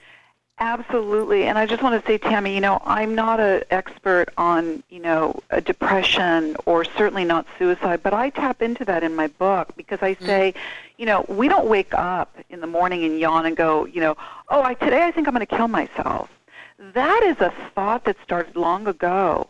Absolutely. 0.60 1.46
And 1.46 1.58
I 1.58 1.66
just 1.66 1.82
want 1.82 2.00
to 2.00 2.08
say, 2.08 2.20
Tammy, 2.20 2.54
you 2.54 2.62
know, 2.62 2.80
I'm 2.86 3.16
not 3.16 3.40
an 3.40 3.64
expert 3.72 4.30
on, 4.38 4.84
you 4.88 5.00
know, 5.00 5.40
a 5.50 5.60
depression 5.60 6.56
or 6.66 6.86
certainly 6.86 7.26
not 7.26 7.48
suicide, 7.58 8.02
but 8.04 8.14
I 8.14 8.30
tap 8.30 8.62
into 8.62 8.86
that 8.86 9.04
in 9.04 9.16
my 9.16 9.28
book 9.28 9.70
because 9.76 10.00
I 10.04 10.14
Mm. 10.14 10.26
say, 10.26 10.54
you 10.98 11.08
know, 11.08 11.26
we 11.28 11.48
don't 11.48 11.66
wake 11.66 11.94
up 11.96 12.38
in 12.50 12.62
the 12.62 12.68
morning 12.68 13.04
and 13.04 13.20
yawn 13.20 13.48
and 13.48 13.58
go, 13.58 13.86
you 13.86 14.00
know, 14.00 14.16
oh, 14.50 14.62
I, 14.62 14.76
today 14.76 15.04
I 15.04 15.12
think 15.12 15.28
I'm 15.28 15.34
going 15.34 15.46
to 15.46 15.56
kill 15.58 15.68
myself. 15.68 16.30
That 16.78 17.24
is 17.24 17.38
a 17.42 17.52
thought 17.74 18.04
that 18.06 18.16
started 18.24 18.56
long 18.56 18.88
ago. 18.88 19.48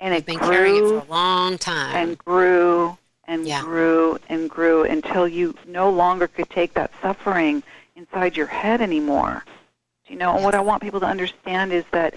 And 0.00 0.14
I've 0.14 0.20
it 0.20 0.26
been 0.26 0.38
carrying 0.38 0.76
it 0.76 0.88
for 0.88 1.06
a 1.06 1.10
long 1.10 1.58
time. 1.58 1.94
and 1.94 2.18
grew 2.18 2.96
and 3.28 3.46
Yeah. 3.46 3.60
grew 3.60 4.18
and 4.28 4.50
grew 4.50 4.82
until 4.82 5.28
you 5.28 5.54
no 5.66 5.90
longer 5.90 6.26
could 6.26 6.50
take 6.50 6.74
that 6.74 6.90
suffering 7.00 7.62
inside 7.94 8.36
your 8.36 8.46
head 8.46 8.80
anymore. 8.80 9.44
Do 10.06 10.12
you 10.12 10.18
know? 10.18 10.34
And 10.34 10.42
what 10.42 10.54
I 10.54 10.60
want 10.60 10.82
people 10.82 11.00
to 11.00 11.06
understand 11.06 11.72
is 11.72 11.84
that 11.92 12.14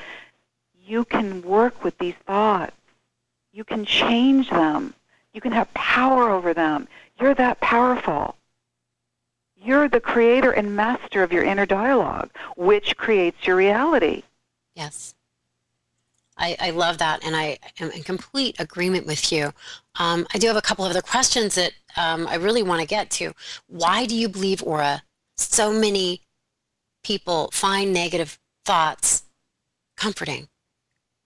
you 0.74 1.06
can 1.06 1.42
work 1.44 1.84
with 1.84 1.98
these 2.00 2.16
thoughts. 2.26 2.76
You 3.52 3.64
can 3.66 3.86
change 3.86 4.50
them. 4.50 4.96
You 5.34 5.42
can 5.42 5.52
have 5.52 5.72
power 5.74 6.30
over 6.30 6.54
them. 6.54 6.88
You're 7.20 7.36
that 7.36 7.60
powerful. 7.60 8.36
You're 9.56 9.90
the 9.90 10.00
creator 10.00 10.52
and 10.52 10.76
master 10.76 11.22
of 11.22 11.32
your 11.32 11.44
inner 11.44 11.66
dialogue, 11.66 12.32
which 12.56 12.98
creates 12.98 13.46
your 13.46 13.58
reality. 13.58 14.24
Yes. 14.74 15.14
I, 16.42 16.58
I 16.60 16.70
love 16.72 16.98
that, 16.98 17.24
and 17.24 17.36
I 17.36 17.60
am 17.80 17.92
in 17.92 18.02
complete 18.04 18.56
agreement 18.60 19.06
with 19.06 19.32
you. 19.32 19.54
Um, 20.00 20.26
I 20.34 20.38
do 20.40 20.48
have 20.48 20.58
a 20.58 20.62
couple 20.62 20.84
of 20.84 20.90
other 20.92 21.02
questions 21.02 21.56
that 21.56 21.72
um, 21.96 22.26
I 22.28 22.36
really 22.36 22.64
want 22.64 22.82
to 22.82 22.88
get 22.88 23.10
to. 23.12 23.32
Why 23.68 24.06
do 24.06 24.16
you 24.16 24.28
believe, 24.28 24.64
Ora, 24.64 25.04
so 25.38 25.72
many 25.72 26.22
people 27.04 27.50
find 27.54 27.94
negative 27.94 28.40
thoughts 28.66 29.24
comforting? 29.98 30.48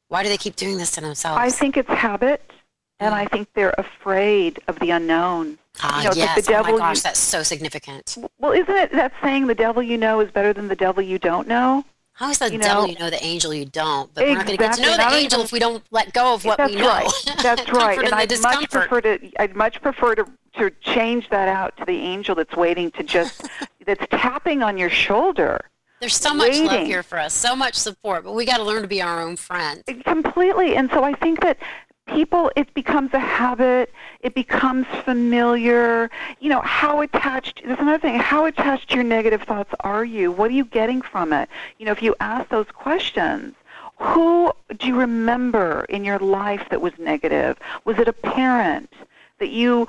Why 0.09 0.21
do 0.23 0.29
they 0.29 0.37
keep 0.37 0.55
doing 0.55 0.77
this 0.77 0.91
to 0.91 1.01
themselves? 1.01 1.39
I 1.39 1.49
think 1.49 1.77
it's 1.77 1.89
habit, 1.89 2.51
and 2.99 3.13
Mm. 3.13 3.17
I 3.17 3.25
think 3.25 3.47
they're 3.53 3.75
afraid 3.77 4.59
of 4.67 4.79
the 4.79 4.91
unknown. 4.91 5.57
ah, 5.81 5.97
you 5.99 6.03
know, 6.05 6.09
it's 6.11 6.19
like 6.19 6.35
yes. 6.35 6.45
the 6.45 6.51
oh 6.51 6.55
devil 6.57 6.71
my 6.73 6.77
you- 6.77 6.79
gosh, 6.93 7.01
that's 7.01 7.19
so 7.19 7.41
significant. 7.43 8.17
Well, 8.39 8.51
isn't 8.51 8.75
it 8.75 8.91
that 8.91 9.13
saying 9.21 9.47
the 9.47 9.55
devil 9.55 9.81
you 9.81 9.97
know 9.97 10.19
is 10.19 10.29
better 10.31 10.53
than 10.53 10.67
the 10.67 10.75
devil 10.75 11.01
you 11.03 11.19
don't 11.19 11.47
know? 11.47 11.83
How 12.15 12.29
is 12.29 12.39
the 12.39 12.49
you 12.49 12.57
devil 12.57 12.87
you 12.87 12.97
know, 12.97 13.09
the 13.09 13.21
angel 13.23 13.53
you 13.53 13.65
don't? 13.65 14.13
But 14.13 14.23
we're 14.23 14.35
not 14.35 14.45
going 14.45 14.57
to 14.57 14.63
get 14.63 14.75
to 14.75 14.81
know 14.81 14.95
the 14.95 15.13
angel 15.13 15.41
if 15.41 15.51
we 15.51 15.59
don't 15.59 15.83
let 15.91 16.13
go 16.13 16.33
of 16.33 16.45
what 16.45 16.57
That's 16.57 16.73
we 16.73 16.79
know. 16.79 16.87
right. 16.87 17.11
That's 17.43 17.69
right. 17.69 17.99
And 17.99 18.13
I'd 18.13 18.41
much 18.41 18.69
prefer 18.69 19.01
to 19.01 19.31
I'd 19.37 19.55
much 19.55 19.81
prefer 19.81 20.15
to 20.15 20.25
to 20.57 20.69
change 20.79 21.29
that 21.29 21.49
out 21.49 21.75
to 21.75 21.83
the 21.83 21.97
angel 21.97 22.33
that's 22.33 22.55
waiting 22.55 22.89
to 22.91 23.03
just 23.03 23.45
that's 23.85 24.05
tapping 24.11 24.63
on 24.63 24.77
your 24.77 24.89
shoulder. 24.89 25.59
There's 25.99 26.15
so 26.15 26.33
much 26.33 26.57
love 26.59 26.85
here 26.85 27.03
for 27.03 27.19
us, 27.19 27.33
so 27.33 27.53
much 27.53 27.75
support, 27.75 28.23
but 28.23 28.33
we 28.33 28.45
got 28.45 28.57
to 28.57 28.63
learn 28.63 28.81
to 28.81 28.87
be 28.87 29.01
our 29.01 29.21
own 29.21 29.35
friend. 29.35 29.83
Completely. 30.05 30.75
And 30.75 30.89
so 30.91 31.03
I 31.03 31.13
think 31.13 31.41
that 31.41 31.57
people 32.07 32.51
it 32.55 32.73
becomes 32.73 33.13
a 33.13 33.19
habit, 33.19 33.93
it 34.21 34.33
becomes 34.33 34.87
familiar. 35.03 36.09
You 36.39 36.49
know, 36.49 36.61
how 36.61 37.01
attached 37.01 37.61
there's 37.65 37.79
another 37.79 37.99
thing, 37.99 38.19
how 38.19 38.45
attached 38.45 38.93
your 38.93 39.03
negative 39.03 39.43
thoughts 39.43 39.73
are 39.81 40.05
you? 40.05 40.31
What 40.31 40.49
are 40.51 40.53
you 40.53 40.65
getting 40.65 41.01
from 41.01 41.33
it? 41.33 41.49
You 41.77 41.85
know, 41.85 41.91
if 41.91 42.01
you 42.01 42.15
ask 42.19 42.49
those 42.49 42.67
questions, 42.71 43.55
who 43.97 44.51
do 44.77 44.87
you 44.87 44.95
remember 44.95 45.85
in 45.89 46.03
your 46.03 46.19
life 46.19 46.67
that 46.69 46.81
was 46.81 46.93
negative? 46.97 47.57
Was 47.85 47.97
it 47.99 48.07
a 48.07 48.13
parent 48.13 48.91
that 49.39 49.49
you 49.49 49.87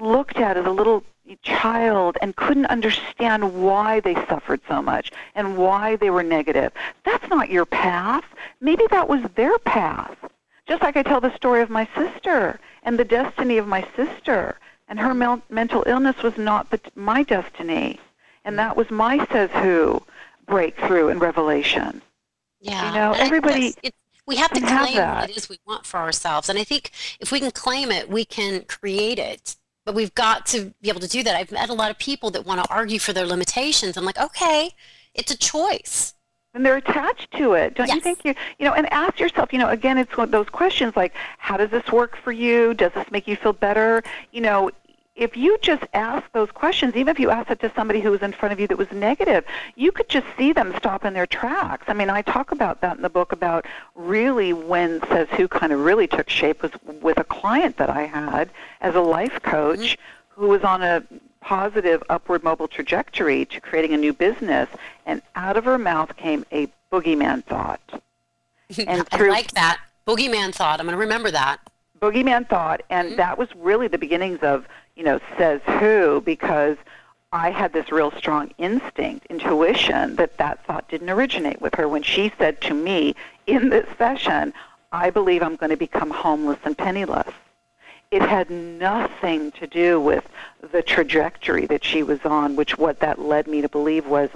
looked 0.00 0.38
at 0.38 0.56
as 0.56 0.66
a 0.66 0.70
little 0.70 1.02
child 1.42 2.16
and 2.22 2.34
couldn't 2.36 2.66
understand 2.66 3.62
why 3.62 4.00
they 4.00 4.14
suffered 4.26 4.60
so 4.68 4.80
much 4.80 5.12
and 5.34 5.56
why 5.56 5.96
they 5.96 6.10
were 6.10 6.22
negative? 6.22 6.72
That's 7.04 7.28
not 7.28 7.50
your 7.50 7.66
path. 7.66 8.24
Maybe 8.60 8.84
that 8.90 9.08
was 9.08 9.22
their 9.34 9.58
path. 9.58 10.16
Just 10.68 10.82
like 10.82 10.96
I 10.96 11.02
tell 11.02 11.20
the 11.20 11.34
story 11.34 11.62
of 11.62 11.70
my 11.70 11.88
sister 11.96 12.60
and 12.82 12.98
the 12.98 13.04
destiny 13.04 13.56
of 13.56 13.66
my 13.66 13.86
sister, 13.96 14.58
and 14.88 15.00
her 15.00 15.14
mel- 15.14 15.42
mental 15.48 15.82
illness 15.86 16.22
was 16.22 16.36
not 16.36 16.70
the, 16.70 16.80
my 16.94 17.22
destiny, 17.22 17.98
and 18.44 18.58
that 18.58 18.76
was 18.76 18.90
my 18.90 19.26
says 19.32 19.50
who 19.50 20.02
breakthrough 20.46 21.08
and 21.08 21.20
revelation. 21.20 22.02
Yeah, 22.60 22.88
You 22.88 22.94
know, 22.98 23.12
and 23.12 23.20
everybody 23.22 23.74
it- 23.82 23.94
we 24.26 24.36
have 24.36 24.50
to 24.52 24.60
can 24.60 24.68
have 24.68 24.88
claim 24.88 24.96
what 25.08 25.30
it 25.30 25.36
is 25.38 25.48
we 25.48 25.58
want 25.66 25.86
for 25.86 25.96
ourselves, 25.96 26.50
and 26.50 26.58
I 26.58 26.64
think 26.64 26.90
if 27.18 27.32
we 27.32 27.40
can 27.40 27.50
claim 27.50 27.90
it, 27.90 28.10
we 28.10 28.26
can 28.26 28.62
create 28.64 29.18
it. 29.18 29.56
But 29.86 29.94
we've 29.94 30.14
got 30.14 30.44
to 30.48 30.74
be 30.82 30.90
able 30.90 31.00
to 31.00 31.08
do 31.08 31.22
that. 31.22 31.34
I've 31.34 31.50
met 31.50 31.70
a 31.70 31.72
lot 31.72 31.90
of 31.90 31.98
people 31.98 32.28
that 32.32 32.44
want 32.44 32.62
to 32.62 32.70
argue 32.70 32.98
for 32.98 33.14
their 33.14 33.24
limitations. 33.24 33.96
I'm 33.96 34.04
like, 34.04 34.18
okay, 34.18 34.72
it's 35.14 35.32
a 35.32 35.36
choice. 35.36 36.12
And 36.58 36.66
they're 36.66 36.76
attached 36.76 37.30
to 37.30 37.52
it. 37.52 37.74
Don't 37.74 37.88
you 37.88 38.00
think 38.00 38.24
you 38.24 38.34
you 38.58 38.66
know? 38.66 38.74
And 38.74 38.92
ask 38.92 39.20
yourself, 39.20 39.52
you 39.52 39.60
know, 39.60 39.68
again, 39.68 39.96
it's 39.96 40.16
one 40.16 40.30
those 40.32 40.48
questions 40.48 40.96
like, 40.96 41.14
how 41.38 41.56
does 41.56 41.70
this 41.70 41.90
work 41.92 42.16
for 42.16 42.32
you? 42.32 42.74
Does 42.74 42.92
this 42.92 43.08
make 43.12 43.28
you 43.28 43.36
feel 43.36 43.52
better? 43.52 44.02
You 44.32 44.40
know, 44.40 44.70
if 45.14 45.36
you 45.36 45.56
just 45.62 45.84
ask 45.94 46.30
those 46.32 46.50
questions, 46.50 46.96
even 46.96 47.08
if 47.08 47.20
you 47.20 47.30
ask 47.30 47.48
it 47.50 47.60
to 47.60 47.72
somebody 47.76 48.00
who 48.00 48.10
was 48.10 48.22
in 48.22 48.32
front 48.32 48.52
of 48.52 48.58
you 48.58 48.66
that 48.66 48.76
was 48.76 48.90
negative, 48.90 49.44
you 49.76 49.92
could 49.92 50.08
just 50.08 50.26
see 50.36 50.52
them 50.52 50.74
stop 50.76 51.04
in 51.04 51.14
their 51.14 51.26
tracks. 51.26 51.84
I 51.86 51.92
mean, 51.92 52.10
I 52.10 52.22
talk 52.22 52.50
about 52.50 52.80
that 52.80 52.96
in 52.96 53.02
the 53.02 53.08
book 53.08 53.30
about 53.30 53.64
really 53.94 54.52
when 54.52 55.00
says 55.08 55.28
who 55.36 55.46
kind 55.46 55.72
of 55.72 55.78
really 55.78 56.08
took 56.08 56.28
shape 56.28 56.62
was 56.62 56.72
with 57.00 57.18
a 57.18 57.24
client 57.24 57.76
that 57.76 57.88
I 57.88 58.02
had 58.02 58.50
as 58.80 58.96
a 58.96 59.00
life 59.00 59.42
coach 59.42 59.96
mm-hmm. 59.96 60.40
who 60.40 60.48
was 60.48 60.62
on 60.62 60.82
a 60.82 61.04
positive 61.48 62.02
upward 62.10 62.44
mobile 62.44 62.68
trajectory 62.68 63.46
to 63.46 63.58
creating 63.58 63.94
a 63.94 63.96
new 63.96 64.12
business 64.12 64.68
and 65.06 65.22
out 65.34 65.56
of 65.56 65.64
her 65.64 65.78
mouth 65.78 66.14
came 66.18 66.44
a 66.52 66.68
boogeyman 66.92 67.42
thought 67.44 67.80
And 68.86 69.00
I 69.10 69.16
through- 69.16 69.30
like 69.30 69.52
that 69.52 69.78
boogeyman 70.06 70.54
thought. 70.54 70.78
I'm 70.78 70.84
going 70.84 70.92
to 70.92 70.98
remember 70.98 71.30
that. 71.30 71.58
boogeyman 72.02 72.46
thought 72.50 72.82
and 72.90 73.08
mm-hmm. 73.08 73.16
that 73.16 73.38
was 73.38 73.48
really 73.56 73.88
the 73.88 73.96
beginnings 73.96 74.40
of 74.42 74.68
you 74.94 75.02
know 75.02 75.18
says 75.38 75.62
who 75.80 76.20
because 76.20 76.76
i 77.32 77.50
had 77.50 77.72
this 77.72 77.90
real 77.90 78.10
strong 78.10 78.52
instinct 78.58 79.24
intuition 79.30 80.16
that 80.16 80.36
that 80.36 80.62
thought 80.66 80.86
didn't 80.90 81.08
originate 81.08 81.62
with 81.62 81.74
her 81.76 81.88
when 81.88 82.02
she 82.02 82.30
said 82.38 82.60
to 82.60 82.74
me 82.74 83.14
in 83.46 83.70
this 83.70 83.88
session 83.96 84.52
i 84.92 85.08
believe 85.08 85.42
i'm 85.42 85.56
going 85.56 85.70
to 85.70 85.82
become 85.88 86.10
homeless 86.10 86.58
and 86.64 86.76
penniless 86.76 87.32
it 88.10 88.22
had 88.22 88.50
nothing 88.50 89.52
to 89.52 89.66
do 89.66 90.00
with 90.00 90.28
the 90.72 90.82
trajectory 90.82 91.66
that 91.66 91.84
she 91.84 92.02
was 92.02 92.20
on 92.24 92.56
which 92.56 92.78
what 92.78 93.00
that 93.00 93.20
led 93.20 93.46
me 93.46 93.60
to 93.60 93.68
believe 93.68 94.06
was 94.06 94.30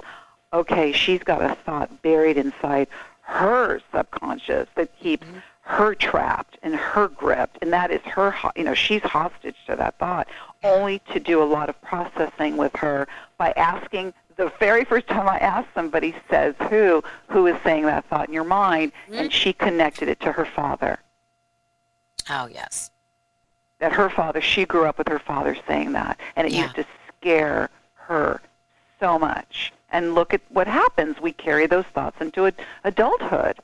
okay 0.51 0.91
she's 0.91 1.23
got 1.23 1.41
a 1.41 1.55
thought 1.65 2.01
buried 2.01 2.37
inside 2.37 2.87
her 3.23 3.81
subconscious 3.91 4.67
that 4.75 4.97
keeps 4.99 5.25
mm-hmm. 5.25 5.39
her 5.61 5.95
trapped 5.95 6.57
and 6.61 6.75
her 6.75 7.07
gripped, 7.07 7.57
and 7.61 7.71
that 7.71 7.89
is 7.89 8.01
her 8.01 8.35
you 8.55 8.63
know 8.63 8.73
she's 8.73 9.01
hostage 9.01 9.55
to 9.65 9.75
that 9.75 9.97
thought 9.97 10.27
only 10.63 10.99
to 11.11 11.19
do 11.19 11.41
a 11.41 11.45
lot 11.45 11.69
of 11.69 11.81
processing 11.81 12.57
with 12.57 12.75
her 12.75 13.07
by 13.37 13.51
asking 13.55 14.13
the 14.35 14.51
very 14.59 14.83
first 14.83 15.07
time 15.07 15.27
I 15.27 15.37
asked 15.37 15.69
somebody 15.73 16.15
says 16.29 16.55
who 16.69 17.03
who 17.27 17.47
is 17.47 17.55
saying 17.63 17.85
that 17.85 18.05
thought 18.05 18.27
in 18.27 18.33
your 18.33 18.43
mind? 18.43 18.91
And 19.07 19.15
mm-hmm. 19.15 19.29
she 19.29 19.53
connected 19.53 20.09
it 20.09 20.19
to 20.21 20.31
her 20.31 20.45
father. 20.45 20.99
Oh, 22.29 22.47
yes. 22.51 22.89
That 23.83 23.91
her 23.91 24.09
father 24.09 24.39
she 24.39 24.63
grew 24.63 24.85
up 24.85 24.97
with 24.97 25.09
her 25.09 25.19
father 25.19 25.57
saying 25.67 25.91
that 25.91 26.17
and 26.37 26.47
it 26.47 26.53
Yeah. 26.53 26.61
used 26.63 26.75
to 26.75 26.85
scare 27.19 27.69
her 27.95 28.39
so 28.97 29.19
much 29.19 29.73
and 29.91 30.15
look 30.15 30.33
at 30.33 30.39
what 30.47 30.67
happens 30.67 31.19
we 31.19 31.33
carry 31.33 31.67
those 31.67 31.83
thoughts 31.93 32.15
into 32.21 32.47
ad- 32.47 32.55
adulthood 32.85 33.59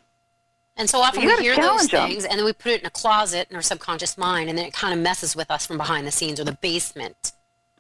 And 0.76 0.90
so 0.90 1.00
often 1.00 1.26
we 1.26 1.34
hear 1.38 1.56
those 1.56 1.88
things 1.88 2.26
and 2.26 2.38
then 2.38 2.44
we 2.44 2.52
put 2.52 2.74
it 2.74 2.82
in 2.82 2.86
a 2.86 2.90
closet 2.90 3.48
in 3.50 3.56
our 3.56 3.62
subconscious 3.62 4.18
mind 4.18 4.50
and 4.50 4.58
then 4.58 4.66
it 4.66 4.74
kind 4.74 4.94
of 4.94 5.00
messes 5.00 5.38
with 5.38 5.50
us 5.50 5.66
from 5.66 5.78
behind 5.78 6.06
the 6.06 6.12
scenes 6.12 6.38
or 6.38 6.44
the 6.44 6.58
basement. 6.70 7.32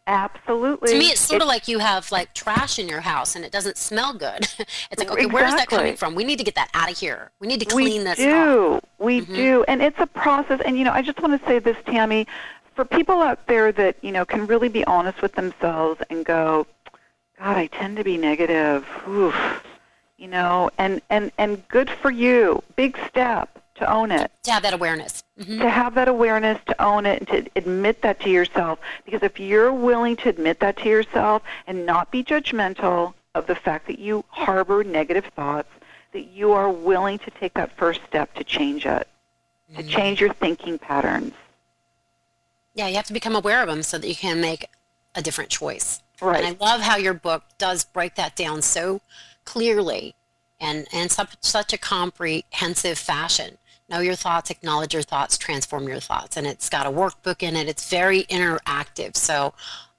Absolutely 0.07 0.91
To 0.93 0.97
me, 0.99 1.07
it's 1.07 1.21
sort 1.21 1.41
of 1.41 1.47
like 1.47 1.67
you 1.67 1.79
have 1.79 2.12
like 2.12 2.33
trash 2.33 2.79
in 2.79 2.88
your 2.88 3.01
house 3.01 3.35
and 3.35 3.45
it 3.45 3.51
doesn't 3.51 3.77
smell 3.77 4.13
good. 4.13 4.47
it's 4.59 4.97
like, 4.97 5.12
okay, 5.12 5.25
where's 5.25 5.53
that 5.53 5.67
coming 5.67 5.95
from? 5.95 6.15
We 6.15 6.23
need 6.23 6.38
to 6.39 6.43
get 6.43 6.55
that 6.55 6.69
out 6.73 6.91
of 6.91 6.97
here. 6.97 7.31
We 7.39 7.47
need 7.47 7.62
to 7.62 7.75
we 7.75 7.83
clean 7.83 8.03
this 8.03 8.19
up. 8.19 8.23
We 8.25 8.31
do 8.31 8.81
we 8.99 9.21
Mhm. 9.21 9.35
do 9.35 9.63
and 9.67 9.81
it's 9.81 9.99
a 9.99 10.05
process 10.07 10.59
and 10.65 10.77
you 10.77 10.83
know 10.83 10.91
i 10.91 11.01
just 11.01 11.21
want 11.21 11.39
to 11.39 11.47
say 11.47 11.57
this 11.59 11.77
tammy 11.85 12.27
for 12.75 12.83
people 12.83 13.21
out 13.21 13.47
there 13.47 13.71
that 13.71 13.95
you 14.01 14.12
know 14.12 14.25
can 14.25 14.45
really 14.45 14.67
be 14.69 14.83
honest 14.85 15.21
with 15.21 15.33
themselves 15.35 16.01
and 16.09 16.25
go 16.25 16.67
god 17.38 17.55
i 17.57 17.67
tend 17.67 17.95
to 17.95 18.03
be 18.03 18.17
negative 18.17 18.85
Oof. 19.07 19.63
you 20.17 20.27
know 20.27 20.69
and 20.77 21.01
and 21.09 21.31
and 21.38 21.65
good 21.69 21.89
for 21.89 22.12
you 22.12 22.62
big 22.75 22.97
step 23.07 23.58
to 23.79 23.91
own 23.91 24.11
it 24.11 24.31
To 24.43 24.51
have 24.51 24.63
that 24.63 24.73
awareness. 24.73 25.23
hmm 25.43 25.59
to 25.59 25.69
have 25.69 25.95
that 25.95 26.07
awareness, 26.07 26.59
to 26.67 26.81
own 26.81 27.05
it, 27.05 27.19
and 27.19 27.27
to 27.45 27.51
admit 27.55 28.01
that 28.01 28.19
to 28.21 28.29
yourself. 28.29 28.79
Because 29.05 29.23
if 29.23 29.39
you're 29.39 29.73
willing 29.73 30.15
to 30.17 30.29
admit 30.29 30.59
that 30.59 30.77
to 30.77 30.89
yourself 30.89 31.41
and 31.67 31.85
not 31.85 32.11
be 32.11 32.23
judgmental 32.23 33.13
of 33.35 33.47
the 33.47 33.55
fact 33.55 33.87
that 33.87 33.99
you 33.99 34.23
harbor 34.29 34.83
negative 34.83 35.25
thoughts, 35.35 35.69
that 36.13 36.27
you 36.31 36.51
are 36.51 36.69
willing 36.69 37.19
to 37.19 37.31
take 37.31 37.53
that 37.53 37.75
first 37.77 38.01
step 38.07 38.33
to 38.35 38.43
change 38.43 38.85
it, 38.85 39.07
to 39.75 39.83
change 39.83 40.19
your 40.19 40.33
thinking 40.33 40.79
patterns. 40.79 41.33
Yeah, 42.73 42.87
you 42.87 42.95
have 42.95 43.05
to 43.05 43.13
become 43.13 43.35
aware 43.35 43.61
of 43.61 43.67
them 43.69 43.83
so 43.83 43.97
that 43.97 44.07
you 44.07 44.15
can 44.15 44.41
make 44.41 44.65
a 45.15 45.21
different 45.21 45.49
choice. 45.49 46.01
Right. 46.21 46.43
And 46.43 46.57
I 46.59 46.65
love 46.65 46.81
how 46.81 46.97
your 46.97 47.13
book 47.13 47.43
does 47.57 47.83
break 47.85 48.15
that 48.15 48.35
down 48.35 48.61
so 48.61 49.01
clearly 49.45 50.15
and 50.59 50.87
in 50.91 51.09
such, 51.09 51.35
such 51.41 51.71
a 51.71 51.77
comprehensive 51.77 52.97
fashion. 52.97 53.58
Know 53.89 54.02
your 54.02 54.15
thoughts, 54.15 54.52
acknowledge 54.52 54.93
your 54.93 55.02
thoughts, 55.02 55.36
transform 55.38 55.88
your 55.88 55.99
thoughts. 55.99 56.38
And 56.38 56.45
it's 56.45 56.69
got 56.69 56.86
a 56.86 56.91
workbook 56.91 57.41
in 57.41 57.56
it. 57.56 57.67
It's 57.67 57.89
very 57.89 58.23
interactive. 58.25 59.17
So 59.17 59.56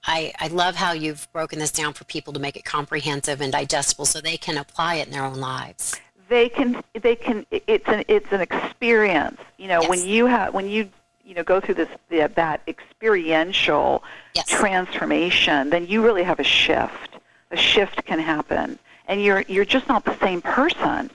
I, 0.06 0.32
I 0.38 0.46
love 0.46 0.76
how 0.76 0.92
you've 0.92 1.30
broken 1.32 1.58
this 1.58 1.72
down 1.72 1.94
for 1.94 2.04
people 2.04 2.32
to 2.34 2.38
make 2.40 2.56
it 2.56 2.64
comprehensive 2.64 3.40
and 3.40 3.50
digestible 3.50 4.06
so 4.06 4.20
they 4.20 4.36
can 4.36 4.56
apply 4.56 4.96
it 4.96 5.08
in 5.08 5.12
their 5.12 5.24
own 5.24 5.40
lives. 5.40 5.96
They 6.28 6.48
can 6.48 6.80
they 6.94 7.16
can 7.16 7.44
it's 7.50 7.88
an 7.88 8.04
it's 8.06 8.30
an 8.30 8.40
experience. 8.40 9.40
You 9.58 9.66
know, 9.66 9.80
Yes. 9.80 9.88
when 9.90 10.06
you 10.06 10.26
have 10.26 10.54
when 10.54 10.70
you 10.70 10.88
you 11.24 11.34
know 11.34 11.42
go 11.42 11.58
through 11.58 11.74
this 11.74 11.88
that, 12.10 12.36
that 12.36 12.60
experiential 12.68 14.04
Yes. 14.36 14.46
transformation, 14.48 15.70
then 15.70 15.88
you 15.88 16.04
really 16.04 16.22
have 16.22 16.38
a 16.38 16.44
shift. 16.44 17.16
A 17.50 17.56
shift 17.56 18.04
can 18.04 18.20
happen, 18.20 18.78
and 19.08 19.20
you're 19.20 19.40
you're 19.48 19.64
just 19.64 19.88
not 19.88 20.04
the 20.04 20.16
same 20.20 20.40
person. 20.40 21.10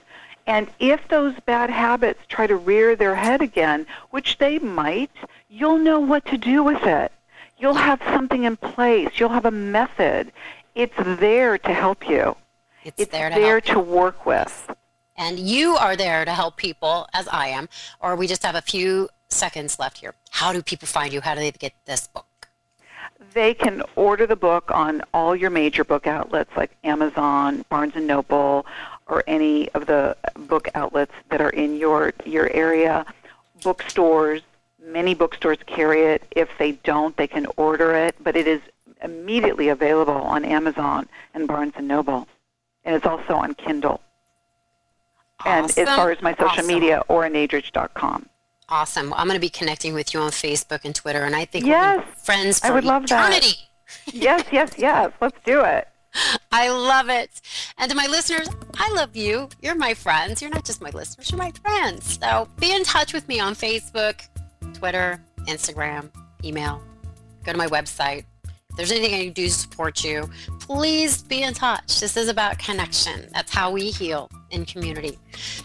And 0.47 0.69
if 0.79 1.07
those 1.07 1.33
bad 1.45 1.69
habits 1.69 2.19
try 2.27 2.47
to 2.47 2.55
rear 2.55 2.95
their 2.95 3.15
head 3.15 3.41
again, 3.41 3.87
which 4.11 4.37
they 4.37 4.59
might, 4.59 5.11
you'll 5.49 5.79
know 5.79 5.99
what 5.99 6.25
to 6.25 6.37
do 6.37 6.63
with 6.63 6.83
it. 6.83 7.11
You'll 7.57 7.73
have 7.73 8.01
something 8.03 8.43
in 8.43 8.57
place. 8.57 9.09
You'll 9.15 9.29
have 9.29 9.45
a 9.45 9.51
method. 9.51 10.31
It's 10.75 10.93
there 10.97 11.57
to 11.57 11.73
help 11.73 12.07
you. 12.07 12.35
It's, 12.83 13.01
It's 13.01 13.11
there 13.11 13.29
to 13.29 13.35
there 13.35 13.61
to 13.61 13.79
work 13.79 14.25
with. 14.25 14.69
And 15.17 15.39
you 15.39 15.75
are 15.77 15.95
there 15.95 16.25
to 16.25 16.31
help 16.31 16.57
people, 16.57 17.07
as 17.13 17.27
I 17.29 17.47
am, 17.47 17.69
or 18.01 18.15
we 18.15 18.27
just 18.27 18.43
have 18.43 18.55
a 18.55 18.61
few 18.61 19.09
seconds 19.29 19.79
left 19.79 19.99
here. 19.99 20.13
How 20.29 20.51
do 20.51 20.61
people 20.61 20.87
find 20.87 21.13
you? 21.13 21.21
How 21.21 21.33
do 21.33 21.39
they 21.39 21.51
get 21.51 21.73
this 21.85 22.07
book? 22.07 22.49
They 23.33 23.53
can 23.53 23.81
order 23.95 24.27
the 24.27 24.35
book 24.35 24.71
on 24.71 25.01
all 25.13 25.35
your 25.35 25.49
major 25.49 25.83
book 25.83 26.05
outlets 26.05 26.51
like 26.55 26.71
Amazon, 26.83 27.65
Barnes 27.69 27.93
and 27.95 28.07
Noble, 28.07 28.65
or 29.07 29.23
any 29.27 29.69
of 29.71 29.85
the 29.85 30.15
book 30.47 30.67
outlets 30.75 31.13
that 31.29 31.41
are 31.41 31.49
in 31.49 31.77
your 31.77 32.13
your 32.25 32.49
area. 32.51 33.05
Bookstores, 33.63 34.41
many 34.83 35.13
bookstores 35.13 35.57
carry 35.65 36.01
it. 36.03 36.23
If 36.31 36.49
they 36.59 36.73
don't, 36.73 37.15
they 37.17 37.27
can 37.27 37.47
order 37.57 37.93
it, 37.95 38.15
but 38.21 38.35
it 38.35 38.47
is 38.47 38.61
immediately 39.03 39.69
available 39.69 40.13
on 40.13 40.43
Amazon 40.45 41.07
and 41.33 41.47
Barnes 41.47 41.73
and 41.75 41.87
Noble, 41.87 42.27
and 42.83 42.95
it's 42.95 43.05
also 43.05 43.35
on 43.35 43.53
Kindle. 43.55 44.01
And 45.45 45.65
as 45.77 45.89
far 45.95 46.11
as 46.11 46.21
my 46.21 46.33
social 46.33 46.47
Awesome. 46.49 46.67
media, 46.67 47.03
oranadrich.com. 47.09 48.27
Awesome. 48.69 49.13
I'm 49.13 49.27
going 49.27 49.35
to 49.35 49.41
be 49.41 49.49
connecting 49.49 49.93
with 49.93 50.13
you 50.13 50.19
on 50.21 50.31
Facebook 50.31 50.81
and 50.85 50.95
Twitter, 50.95 51.23
and 51.23 51.35
I 51.35 51.45
think 51.45 51.65
we're 51.65 51.71
Yes. 51.71 52.07
friends 52.23 52.59
for 52.59 52.67
I 52.67 52.71
would 52.71 52.83
love 52.85 53.05
that. 53.07 53.29
eternity. 53.29 53.57
yes, 54.11 54.43
yes, 54.51 54.71
yes. 54.77 55.11
Let's 55.21 55.37
do 55.45 55.61
it. 55.63 55.87
I 56.51 56.69
love 56.69 57.09
it. 57.09 57.41
And 57.77 57.89
to 57.89 57.95
my 57.95 58.07
listeners, 58.07 58.47
I 58.77 58.91
love 58.93 59.15
you. 59.15 59.49
You're 59.61 59.75
my 59.75 59.93
friends. 59.93 60.41
You're 60.41 60.51
not 60.51 60.65
just 60.65 60.81
my 60.81 60.89
listeners, 60.91 61.31
you're 61.31 61.37
my 61.37 61.51
friends. 61.63 62.19
So 62.21 62.47
be 62.59 62.73
in 62.73 62.83
touch 62.83 63.13
with 63.13 63.27
me 63.27 63.39
on 63.39 63.55
Facebook, 63.55 64.27
Twitter, 64.73 65.21
Instagram, 65.47 66.09
email. 66.43 66.81
Go 67.43 67.51
to 67.51 67.57
my 67.57 67.67
website. 67.67 68.25
If 68.75 68.89
there's 68.89 68.91
anything 68.91 69.13
I 69.15 69.23
can 69.23 69.31
do 69.31 69.45
to 69.45 69.53
support 69.53 70.03
you, 70.03 70.29
please 70.59 71.23
be 71.23 71.43
in 71.43 71.53
touch. 71.53 72.01
This 72.01 72.17
is 72.17 72.27
about 72.27 72.59
connection. 72.59 73.29
That's 73.33 73.53
how 73.53 73.71
we 73.71 73.89
heal 73.89 74.29
in 74.51 74.65
community. 74.65 75.17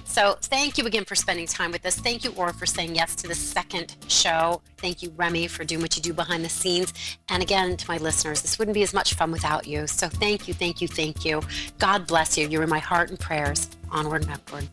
So 0.04 0.36
thank 0.42 0.78
you 0.78 0.86
again 0.86 1.04
for 1.04 1.16
spending 1.16 1.48
time 1.48 1.72
with 1.72 1.84
us. 1.84 1.96
Thank 1.96 2.22
you, 2.22 2.32
Ora, 2.36 2.54
for 2.54 2.66
saying 2.66 2.94
yes 2.94 3.16
to 3.16 3.26
the 3.26 3.34
second 3.34 3.96
show. 4.06 4.62
Thank 4.76 5.02
you, 5.02 5.12
Remy, 5.16 5.48
for 5.48 5.64
doing 5.64 5.82
what 5.82 5.96
you 5.96 6.02
do 6.02 6.12
behind 6.12 6.44
the 6.44 6.48
scenes. 6.48 6.92
And 7.28 7.42
again, 7.42 7.76
to 7.76 7.88
my 7.88 7.96
listeners, 7.96 8.42
this 8.42 8.60
wouldn't 8.60 8.76
be 8.76 8.84
as 8.84 8.94
much 8.94 9.14
fun 9.14 9.32
without 9.32 9.66
you. 9.66 9.88
So 9.88 10.08
thank 10.08 10.46
you, 10.46 10.54
thank 10.54 10.80
you, 10.80 10.86
thank 10.86 11.24
you. 11.24 11.42
God 11.80 12.06
bless 12.06 12.38
you. 12.38 12.46
You're 12.46 12.62
in 12.62 12.70
my 12.70 12.78
heart 12.78 13.10
and 13.10 13.18
prayers. 13.18 13.68
Onward 13.90 14.22
and 14.22 14.34
upward. 14.34 14.68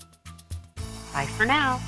Bye 1.12 1.26
for 1.26 1.48
now. 1.48 1.80